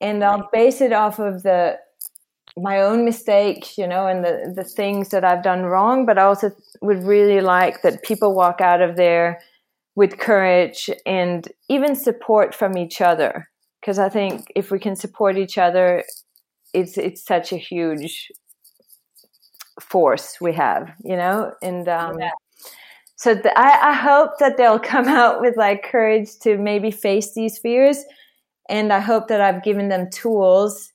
And 0.00 0.24
I'll 0.24 0.48
base 0.52 0.80
it 0.80 0.92
off 0.92 1.18
of 1.18 1.42
the 1.42 1.78
my 2.56 2.80
own 2.80 3.04
mistakes, 3.04 3.78
you 3.78 3.86
know, 3.86 4.06
and 4.06 4.24
the 4.24 4.52
the 4.54 4.64
things 4.64 5.10
that 5.10 5.24
I've 5.24 5.42
done 5.42 5.62
wrong, 5.62 6.06
but 6.06 6.18
I 6.18 6.22
also 6.22 6.50
would 6.82 7.04
really 7.04 7.40
like 7.40 7.82
that 7.82 8.02
people 8.02 8.34
walk 8.34 8.60
out 8.60 8.80
of 8.80 8.96
there 8.96 9.40
with 9.94 10.18
courage 10.18 10.90
and 11.04 11.48
even 11.68 11.94
support 11.94 12.54
from 12.54 12.76
each 12.76 13.00
other. 13.00 13.48
Because 13.80 13.98
I 13.98 14.08
think 14.08 14.52
if 14.54 14.70
we 14.70 14.78
can 14.78 14.94
support 14.94 15.38
each 15.38 15.56
other 15.56 16.04
it's 16.72 16.98
it's 16.98 17.24
such 17.24 17.52
a 17.52 17.56
huge 17.56 18.30
force 19.80 20.36
we 20.40 20.52
have, 20.52 20.90
you 21.02 21.16
know, 21.16 21.52
and 21.62 21.88
um, 21.88 22.18
yeah. 22.18 22.30
so 23.16 23.34
the, 23.34 23.56
I, 23.58 23.90
I 23.90 23.92
hope 23.94 24.32
that 24.40 24.56
they'll 24.56 24.78
come 24.94 25.08
out 25.08 25.40
with 25.40 25.56
like 25.56 25.82
courage 25.82 26.38
to 26.42 26.58
maybe 26.58 26.90
face 26.90 27.34
these 27.34 27.58
fears, 27.58 28.04
and 28.68 28.92
I 28.92 29.00
hope 29.00 29.28
that 29.28 29.40
I've 29.40 29.62
given 29.62 29.88
them 29.88 30.10
tools 30.10 30.92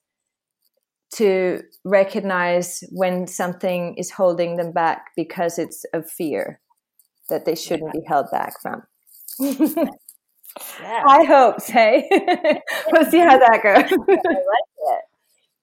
to 1.16 1.62
recognize 1.84 2.84
when 2.92 3.28
something 3.28 3.96
is 3.96 4.12
holding 4.12 4.58
them 4.58 4.72
back 4.72 5.12
because 5.16 5.58
it's 5.58 5.86
of 5.94 6.10
fear 6.10 6.60
that 7.30 7.46
they 7.46 7.56
shouldn't 7.56 7.94
be 7.94 8.02
held 8.08 8.28
back 8.32 8.62
from. 8.62 8.84
yeah. 9.40 9.86
I 11.08 11.24
hope, 11.24 11.64
hey. 11.66 12.08
we'll 12.92 13.10
see 13.10 13.20
how 13.20 13.38
that 13.38 13.60
goes. 13.64 13.84
I 13.92 14.14
like 14.14 14.30
it. 14.78 15.02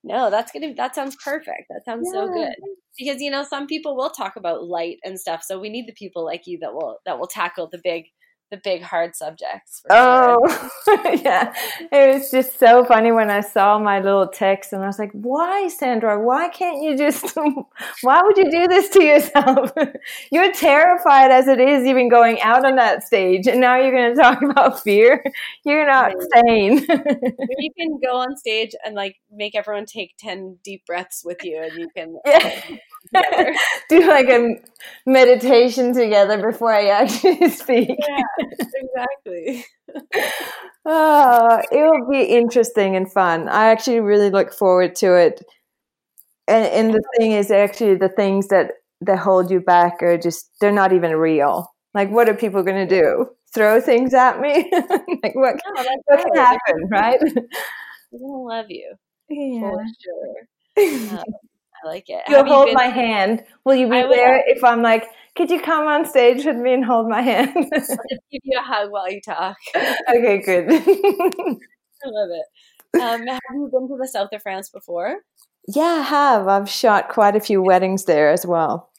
No, 0.05 0.31
that's 0.31 0.51
gonna 0.53 0.75
that 0.75 0.95
sounds 0.95 1.17
perfect. 1.23 1.69
That 1.71 1.85
sounds 1.85 2.11
yeah. 2.13 2.21
so 2.21 2.33
good. 2.33 2.55
Because 2.99 3.21
you 3.21 3.31
know, 3.31 3.45
some 3.45 3.67
people 3.67 3.97
will 3.97 4.11
talk 4.11 4.37
about 4.37 4.65
light 4.65 4.99
and 5.05 5.19
stuff. 5.19 5.45
So 5.45 5.61
we 5.61 5.71
need 5.71 5.87
the 5.87 5.93
people 5.93 6.25
like 6.25 6.43
you 6.47 6.59
that 6.61 6.75
will 6.75 6.99
that 7.07 7.19
will 7.19 7.29
tackle 7.29 7.69
the 7.71 7.81
big 7.83 8.07
the 8.53 8.59
big 8.59 8.83
hard 8.83 9.17
subjects. 9.17 9.83
Oh, 9.89 10.37
sure. 10.85 11.15
yeah. 11.25 11.55
It 11.91 12.15
was 12.15 12.31
just 12.31 12.59
so 12.59 12.85
funny 12.85 13.11
when 13.11 13.31
I 13.31 13.41
saw 13.41 13.79
my 13.79 13.99
little 13.99 14.29
text 14.29 14.75
and 14.75 14.85
I 14.85 14.87
was 14.87 14.99
like, 14.99 15.11
why, 15.13 15.69
Sandra? 15.69 16.23
Why 16.23 16.51
can't 16.51 16.83
you 16.83 16.97
just, 16.97 17.35
why 18.03 18.21
would 18.23 18.37
you 18.37 18.51
do 18.51 18.69
this 18.69 18.91
to 18.91 19.03
yourself? 19.03 19.73
you're 20.31 20.53
terrified 20.53 21.31
as 21.31 21.49
it 21.49 21.61
is, 21.61 21.87
even 21.87 22.11
going 22.11 22.43
out 22.43 22.67
on 22.67 22.77
that 22.77 23.03
stage. 23.03 23.47
And 23.47 23.59
now 23.59 23.77
you're 23.77 23.91
going 23.91 24.15
to 24.15 24.21
talk 24.21 24.43
about 24.43 24.81
fear. 24.83 25.25
You're 25.65 25.87
not 25.87 26.13
sane. 26.35 26.79
you 26.79 27.71
can 27.79 27.99
go 28.05 28.19
on 28.19 28.37
stage 28.37 28.75
and 28.85 28.95
like 28.95 29.17
make 29.33 29.55
everyone 29.55 29.87
take 29.87 30.15
10 30.19 30.59
deep 30.63 30.85
breaths 30.85 31.23
with 31.25 31.43
you 31.43 31.63
and 31.63 31.73
you 31.79 31.89
can. 31.97 32.19
Yeah. 32.27 32.61
do 33.89 34.09
like 34.09 34.29
a 34.29 34.57
meditation 35.07 35.93
together 35.95 36.41
before 36.41 36.73
I 36.73 36.89
actually 36.89 37.49
speak. 37.51 37.89
Yeah, 37.89 38.47
exactly. 38.75 39.65
oh, 40.87 41.61
it 41.73 41.83
will 41.83 42.11
be 42.11 42.23
interesting 42.23 42.97
and 42.97 43.11
fun. 43.11 43.49
I 43.49 43.67
actually 43.67 44.01
really 44.01 44.31
look 44.31 44.53
forward 44.53 44.95
to 44.97 45.15
it. 45.15 45.45
And, 46.49 46.67
and 46.67 46.95
the 46.95 47.03
thing 47.19 47.33
is, 47.33 47.51
actually, 47.51 47.97
the 47.97 48.09
things 48.09 48.49
that 48.49 48.73
that 49.03 49.19
hold 49.19 49.51
you 49.51 49.61
back 49.61 50.03
are 50.03 50.17
just 50.17 50.51
they're 50.61 50.73
not 50.73 50.93
even 50.93 51.13
real. 51.17 51.73
Like, 51.95 52.11
what 52.11 52.29
are 52.29 52.35
people 52.35 52.63
going 52.63 52.89
to 52.89 53.01
do? 53.01 53.27
Throw 53.55 53.81
things 53.81 54.15
at 54.15 54.41
me? 54.41 54.71
like, 54.73 55.35
what, 55.35 55.57
no, 55.77 55.85
what 56.07 56.23
can 56.23 56.35
happen, 56.37 56.89
right? 56.91 57.21
They're 57.21 58.21
going 58.21 58.33
to 58.33 58.39
love 58.49 58.67
you. 58.71 58.95
Yeah. 59.29 59.61
For 59.61 59.85
sure. 60.03 61.19
Um, 61.19 61.25
I 61.83 61.89
like 61.89 62.05
it. 62.09 62.23
You'll 62.29 62.45
hold 62.45 62.69
you 62.69 62.75
my 62.75 62.85
hand. 62.85 63.45
Will 63.65 63.75
you 63.75 63.89
be 63.89 63.97
I 63.97 64.07
there 64.07 64.43
if 64.47 64.63
I'm 64.63 64.83
like, 64.83 65.09
could 65.35 65.51
you 65.51 65.61
come 65.61 65.87
on 65.87 66.05
stage 66.05 66.45
with 66.45 66.57
me 66.57 66.75
and 66.75 66.85
hold 66.85 67.09
my 67.09 67.23
hand? 67.23 67.53
I'll 67.57 67.63
just 67.81 67.99
give 68.31 68.41
you 68.45 68.59
a 68.59 68.63
hug 68.63 68.91
while 68.91 69.11
you 69.11 69.21
talk. 69.21 69.57
okay, 69.77 70.39
good. 70.39 70.67
I 70.71 72.09
love 72.09 72.31
it. 72.31 73.01
Um, 73.01 73.27
have 73.27 73.41
you 73.55 73.71
been 73.73 73.89
to 73.89 73.97
the 73.99 74.09
south 74.13 74.29
of 74.33 74.43
France 74.43 74.69
before? 74.69 75.17
Yeah, 75.69 75.83
I 75.83 76.03
have. 76.03 76.49
I've 76.49 76.69
shot 76.69 77.09
quite 77.09 77.37
a 77.37 77.41
few 77.41 77.63
weddings 77.63 78.05
there 78.05 78.31
as 78.31 78.45
well. 78.45 78.91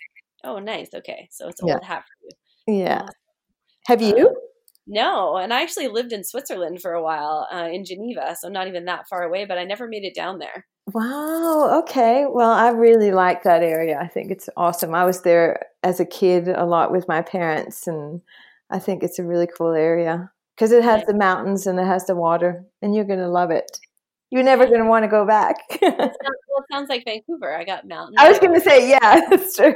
Oh, 0.43 0.59
nice. 0.59 0.89
Okay, 0.93 1.27
so 1.31 1.47
it's 1.47 1.61
old 1.61 1.69
yeah. 1.69 1.85
hat 1.85 2.03
for 2.03 2.71
you. 2.71 2.79
Yeah. 2.79 3.07
Have 3.85 4.01
you? 4.01 4.29
Um, 4.29 4.35
no, 4.87 5.37
and 5.37 5.53
I 5.53 5.61
actually 5.61 5.87
lived 5.87 6.11
in 6.11 6.23
Switzerland 6.23 6.81
for 6.81 6.93
a 6.93 7.03
while 7.03 7.47
uh, 7.51 7.69
in 7.71 7.85
Geneva, 7.85 8.35
so 8.39 8.49
not 8.49 8.67
even 8.67 8.85
that 8.85 9.07
far 9.09 9.23
away, 9.23 9.45
but 9.45 9.57
I 9.57 9.63
never 9.63 9.87
made 9.87 10.03
it 10.03 10.15
down 10.15 10.39
there. 10.39 10.65
Wow. 10.87 11.79
Okay. 11.79 12.25
Well, 12.29 12.51
I 12.51 12.69
really 12.69 13.11
like 13.11 13.43
that 13.43 13.63
area. 13.63 13.97
I 13.99 14.07
think 14.07 14.31
it's 14.31 14.49
awesome. 14.57 14.93
I 14.93 15.05
was 15.05 15.21
there 15.21 15.67
as 15.81 15.99
a 15.99 16.05
kid 16.05 16.49
a 16.49 16.65
lot 16.65 16.91
with 16.91 17.07
my 17.07 17.21
parents, 17.21 17.87
and 17.87 18.21
I 18.69 18.79
think 18.79 19.01
it's 19.01 19.19
a 19.19 19.23
really 19.23 19.47
cool 19.47 19.73
area 19.73 20.29
because 20.55 20.71
it 20.71 20.83
has 20.83 21.03
the 21.05 21.13
mountains 21.13 21.67
and 21.67 21.79
it 21.79 21.85
has 21.85 22.05
the 22.05 22.15
water, 22.15 22.65
and 22.81 22.93
you're 22.93 23.05
going 23.05 23.19
to 23.19 23.29
love 23.29 23.49
it. 23.49 23.79
You're 24.29 24.43
never 24.43 24.65
going 24.65 24.81
to 24.81 24.89
want 24.89 25.03
to 25.03 25.09
go 25.09 25.25
back. 25.25 25.55
well, 25.81 26.11
it 26.11 26.65
sounds 26.71 26.89
like 26.89 27.05
Vancouver. 27.05 27.55
I 27.55 27.63
got 27.63 27.87
mountains. 27.87 28.17
I 28.19 28.29
was 28.29 28.39
going 28.39 28.53
to 28.55 28.61
say, 28.61 28.89
yeah, 28.89 29.21
that's 29.29 29.55
true. 29.55 29.75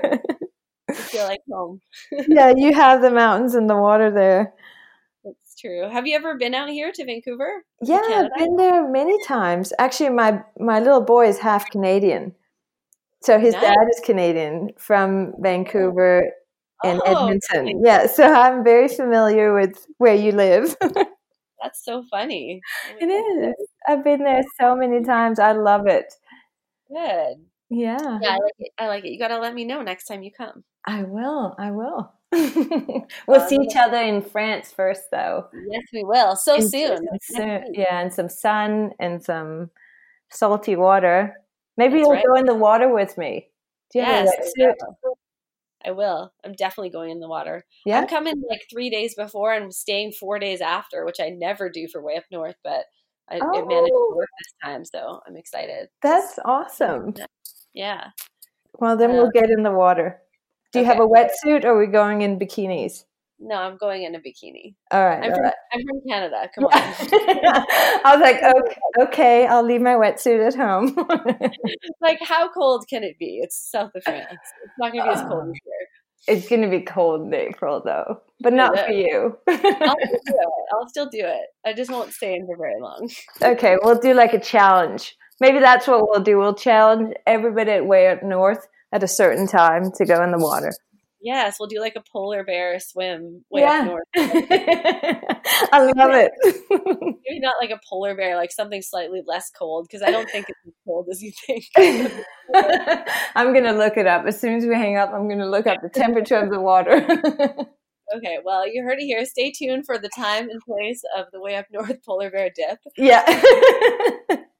I 0.89 0.93
feel 0.93 1.23
like 1.23 1.41
home. 1.49 1.79
yeah, 2.27 2.53
you 2.57 2.73
have 2.73 3.01
the 3.01 3.11
mountains 3.11 3.55
and 3.55 3.69
the 3.69 3.77
water 3.77 4.11
there 4.11 4.53
true. 5.57 5.89
Have 5.89 6.07
you 6.07 6.15
ever 6.15 6.37
been 6.37 6.53
out 6.53 6.69
here 6.69 6.91
to 6.91 7.05
Vancouver? 7.05 7.63
Yeah, 7.81 8.01
I've 8.05 8.37
been 8.37 8.55
there 8.55 8.89
many 8.89 9.17
times. 9.25 9.73
Actually, 9.79 10.11
my 10.11 10.41
my 10.59 10.79
little 10.79 11.01
boy 11.01 11.27
is 11.27 11.39
half 11.39 11.69
Canadian, 11.69 12.33
so 13.21 13.39
his 13.39 13.53
nice. 13.53 13.63
dad 13.63 13.87
is 13.89 14.01
Canadian 14.03 14.69
from 14.77 15.33
Vancouver 15.39 16.31
and 16.83 17.01
oh, 17.05 17.25
Edmonton. 17.25 17.67
Okay. 17.67 17.75
Yeah, 17.83 18.07
so 18.07 18.23
I'm 18.23 18.63
very 18.63 18.87
familiar 18.87 19.53
with 19.53 19.85
where 19.97 20.15
you 20.15 20.31
live. 20.31 20.75
That's 21.61 21.83
so 21.83 22.03
funny. 22.11 22.61
Oh 22.91 22.97
it 23.01 23.07
is. 23.07 23.67
I've 23.87 24.03
been 24.03 24.23
there 24.23 24.43
so 24.59 24.75
many 24.75 25.03
times. 25.03 25.39
I 25.39 25.53
love 25.53 25.87
it. 25.87 26.13
Good. 26.87 27.37
Yeah. 27.69 28.19
Yeah, 28.21 28.29
I 28.29 28.37
like 28.37 28.53
it. 28.59 28.71
I 28.77 28.87
like 28.87 29.05
it. 29.05 29.11
You 29.11 29.19
got 29.19 29.29
to 29.29 29.39
let 29.39 29.53
me 29.53 29.65
know 29.65 29.81
next 29.81 30.05
time 30.05 30.23
you 30.23 30.31
come. 30.31 30.63
I 30.85 31.03
will. 31.03 31.55
I 31.57 31.71
will. 31.71 32.13
We'll 32.31 33.41
um, 33.41 33.47
see 33.47 33.55
each 33.55 33.75
other 33.77 33.97
in 33.97 34.21
France 34.21 34.71
first, 34.71 35.03
though. 35.11 35.47
Yes, 35.69 35.83
we 35.93 36.03
will. 36.03 36.35
So 36.35 36.59
soon. 36.59 37.07
soon. 37.21 37.73
Yeah, 37.73 38.01
and 38.01 38.13
some 38.13 38.29
sun 38.29 38.91
and 38.99 39.23
some 39.23 39.69
salty 40.29 40.75
water. 40.75 41.35
Maybe 41.77 41.99
you'll 41.99 42.11
right. 42.11 42.25
go 42.25 42.35
in 42.35 42.45
the 42.45 42.55
water 42.55 42.93
with 42.93 43.17
me. 43.17 43.47
Do 43.91 43.99
you 43.99 44.05
yes, 44.05 44.29
have 44.59 44.75
I 45.85 45.91
will. 45.91 46.33
I'm 46.43 46.53
definitely 46.53 46.89
going 46.89 47.11
in 47.11 47.19
the 47.19 47.29
water. 47.29 47.63
Yeah. 47.85 47.99
I'm 47.99 48.07
coming 48.07 48.43
like 48.49 48.63
three 48.69 48.89
days 48.89 49.15
before 49.15 49.53
and 49.53 49.73
staying 49.73 50.11
four 50.11 50.39
days 50.39 50.59
after, 50.59 51.05
which 51.05 51.19
I 51.21 51.29
never 51.29 51.69
do 51.69 51.87
for 51.87 52.01
way 52.01 52.17
up 52.17 52.25
north, 52.31 52.55
but 52.63 52.85
I, 53.29 53.39
oh. 53.41 53.57
it 53.57 53.67
managed 53.67 53.91
to 53.91 54.13
work 54.15 54.29
this 54.39 54.53
time, 54.63 54.83
so 54.83 55.21
I'm 55.27 55.37
excited. 55.37 55.87
That's 56.01 56.39
awesome. 56.43 57.13
Yeah. 57.73 58.09
Well, 58.79 58.97
then 58.97 59.11
um, 59.11 59.17
we'll 59.17 59.31
get 59.31 59.49
in 59.49 59.63
the 59.63 59.71
water. 59.71 60.19
Do 60.73 60.79
you 60.79 60.85
okay. 60.85 60.93
have 60.93 60.99
a 60.99 61.07
wetsuit 61.07 61.63
or 61.63 61.69
are 61.69 61.79
we 61.79 61.87
going 61.87 62.21
in 62.21 62.37
bikinis? 62.39 63.03
No, 63.39 63.55
I'm 63.55 63.77
going 63.77 64.03
in 64.03 64.15
a 64.15 64.19
bikini. 64.19 64.73
All 64.91 65.05
right. 65.05 65.23
I'm, 65.23 65.29
all 65.29 65.35
from, 65.35 65.43
right. 65.43 65.53
I'm 65.71 65.81
from 65.87 66.01
Canada. 66.09 66.49
Come 66.55 66.65
on. 66.65 66.71
I 66.73 68.15
was 68.15 68.21
like, 68.21 68.37
okay, 68.37 68.79
okay, 69.01 69.45
I'll 69.45 69.63
leave 69.63 69.81
my 69.81 69.93
wetsuit 69.93 70.45
at 70.45 70.55
home. 70.55 70.95
like, 72.01 72.19
how 72.21 72.49
cold 72.49 72.85
can 72.89 73.03
it 73.03 73.19
be? 73.19 73.39
It's 73.43 73.69
south 73.69 73.91
of 73.95 74.03
France. 74.03 74.25
It's 74.31 74.73
not 74.79 74.91
going 74.91 75.05
to 75.05 75.11
be 75.11 75.15
as 75.15 75.21
cold 75.21 75.49
as 75.49 75.59
here. 75.63 76.35
It's 76.35 76.49
going 76.49 76.63
to 76.63 76.69
be 76.69 76.81
cold 76.81 77.27
in 77.27 77.33
April, 77.33 77.81
though, 77.85 78.21
but 78.41 78.53
not 78.53 78.77
for 78.77 78.91
you. 78.91 79.37
I'll 79.47 79.55
still 79.59 79.85
do 80.25 80.33
it. 80.33 80.73
I'll 80.73 80.89
still 80.89 81.09
do 81.09 81.21
it. 81.21 81.47
I 81.63 81.73
just 81.73 81.91
won't 81.91 82.11
stay 82.11 82.33
in 82.33 82.47
for 82.47 82.57
very 82.57 82.81
long. 82.81 83.09
okay, 83.41 83.77
we'll 83.83 83.99
do 83.99 84.13
like 84.15 84.33
a 84.33 84.39
challenge. 84.39 85.15
Maybe 85.39 85.59
that's 85.59 85.87
what 85.87 86.01
we'll 86.01 86.23
do. 86.23 86.39
We'll 86.39 86.55
challenge 86.55 87.13
everybody 87.27 87.71
at 87.71 87.85
Way 87.85 88.09
Up 88.09 88.23
North 88.23 88.67
at 88.91 89.03
a 89.03 89.07
certain 89.07 89.47
time 89.47 89.91
to 89.97 90.05
go 90.05 90.23
in 90.23 90.31
the 90.31 90.39
water. 90.39 90.71
Yes, 91.19 91.57
we'll 91.59 91.67
do 91.67 91.79
like 91.79 91.95
a 91.95 92.03
polar 92.11 92.43
bear 92.43 92.79
swim 92.79 93.43
way 93.49 93.61
yeah. 93.61 93.79
up 93.79 93.85
north. 93.85 94.03
I 94.15 95.91
love 95.95 96.11
it. 96.13 96.31
Maybe 97.27 97.39
not 97.39 97.55
like 97.59 97.71
a 97.71 97.79
polar 97.89 98.15
bear, 98.15 98.35
like 98.35 98.51
something 98.51 98.81
slightly 98.81 99.21
less 99.25 99.49
cold, 99.49 99.87
because 99.89 100.03
I 100.03 100.11
don't 100.11 100.29
think 100.29 100.45
it's 100.47 100.59
as 100.67 100.73
cold 100.85 101.07
as 101.11 101.23
you 101.23 101.31
think. 101.45 101.65
I'm 103.35 103.53
gonna 103.53 103.73
look 103.73 103.97
it 103.97 104.05
up 104.05 104.25
as 104.25 104.39
soon 104.39 104.57
as 104.57 104.65
we 104.65 104.75
hang 104.75 104.97
up. 104.97 105.11
I'm 105.11 105.27
gonna 105.27 105.49
look 105.49 105.65
up 105.65 105.81
the 105.81 105.89
temperature 105.89 106.37
of 106.37 106.51
the 106.51 106.61
water. 106.61 106.95
okay, 108.15 108.37
well, 108.43 108.71
you 108.71 108.83
heard 108.83 108.99
it 108.99 109.05
here. 109.05 109.25
Stay 109.25 109.51
tuned 109.51 109.85
for 109.85 109.97
the 109.97 110.09
time 110.15 110.49
and 110.49 110.61
place 110.61 111.01
of 111.17 111.25
the 111.33 111.41
Way 111.41 111.55
Up 111.55 111.65
North 111.71 111.97
polar 112.05 112.29
bear 112.29 112.51
dip. 112.55 112.79
Yeah. 112.95 113.25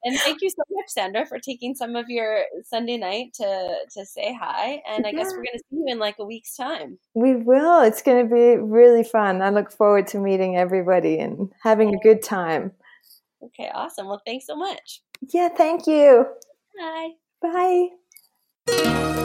And 0.07 0.17
thank 0.19 0.41
you 0.41 0.49
so 0.49 0.63
much, 0.71 0.87
Sandra, 0.87 1.25
for 1.25 1.37
taking 1.37 1.75
some 1.75 1.97
of 1.97 2.09
your 2.09 2.43
Sunday 2.63 2.95
night 2.95 3.33
to 3.35 3.75
to 3.93 4.05
say 4.05 4.33
hi. 4.33 4.81
And 4.87 5.05
I 5.05 5.09
yeah. 5.09 5.17
guess 5.17 5.31
we're 5.31 5.43
going 5.43 5.57
to 5.57 5.63
see 5.69 5.75
you 5.75 5.85
in 5.87 5.99
like 5.99 6.15
a 6.19 6.25
week's 6.25 6.55
time. 6.55 6.97
We 7.13 7.35
will. 7.35 7.81
It's 7.81 8.01
going 8.01 8.27
to 8.27 8.33
be 8.33 8.55
really 8.55 9.03
fun. 9.03 9.41
I 9.41 9.49
look 9.49 9.69
forward 9.69 10.07
to 10.07 10.19
meeting 10.19 10.55
everybody 10.55 11.19
and 11.19 11.51
having 11.61 11.93
a 11.93 11.99
good 11.99 12.23
time. 12.23 12.71
Okay, 13.43 13.69
awesome. 13.73 14.07
Well, 14.07 14.21
thanks 14.25 14.47
so 14.47 14.55
much. 14.55 15.01
Yeah, 15.33 15.49
thank 15.49 15.87
you. 15.87 16.25
Bye. 16.79 17.89
Bye. 18.65 19.23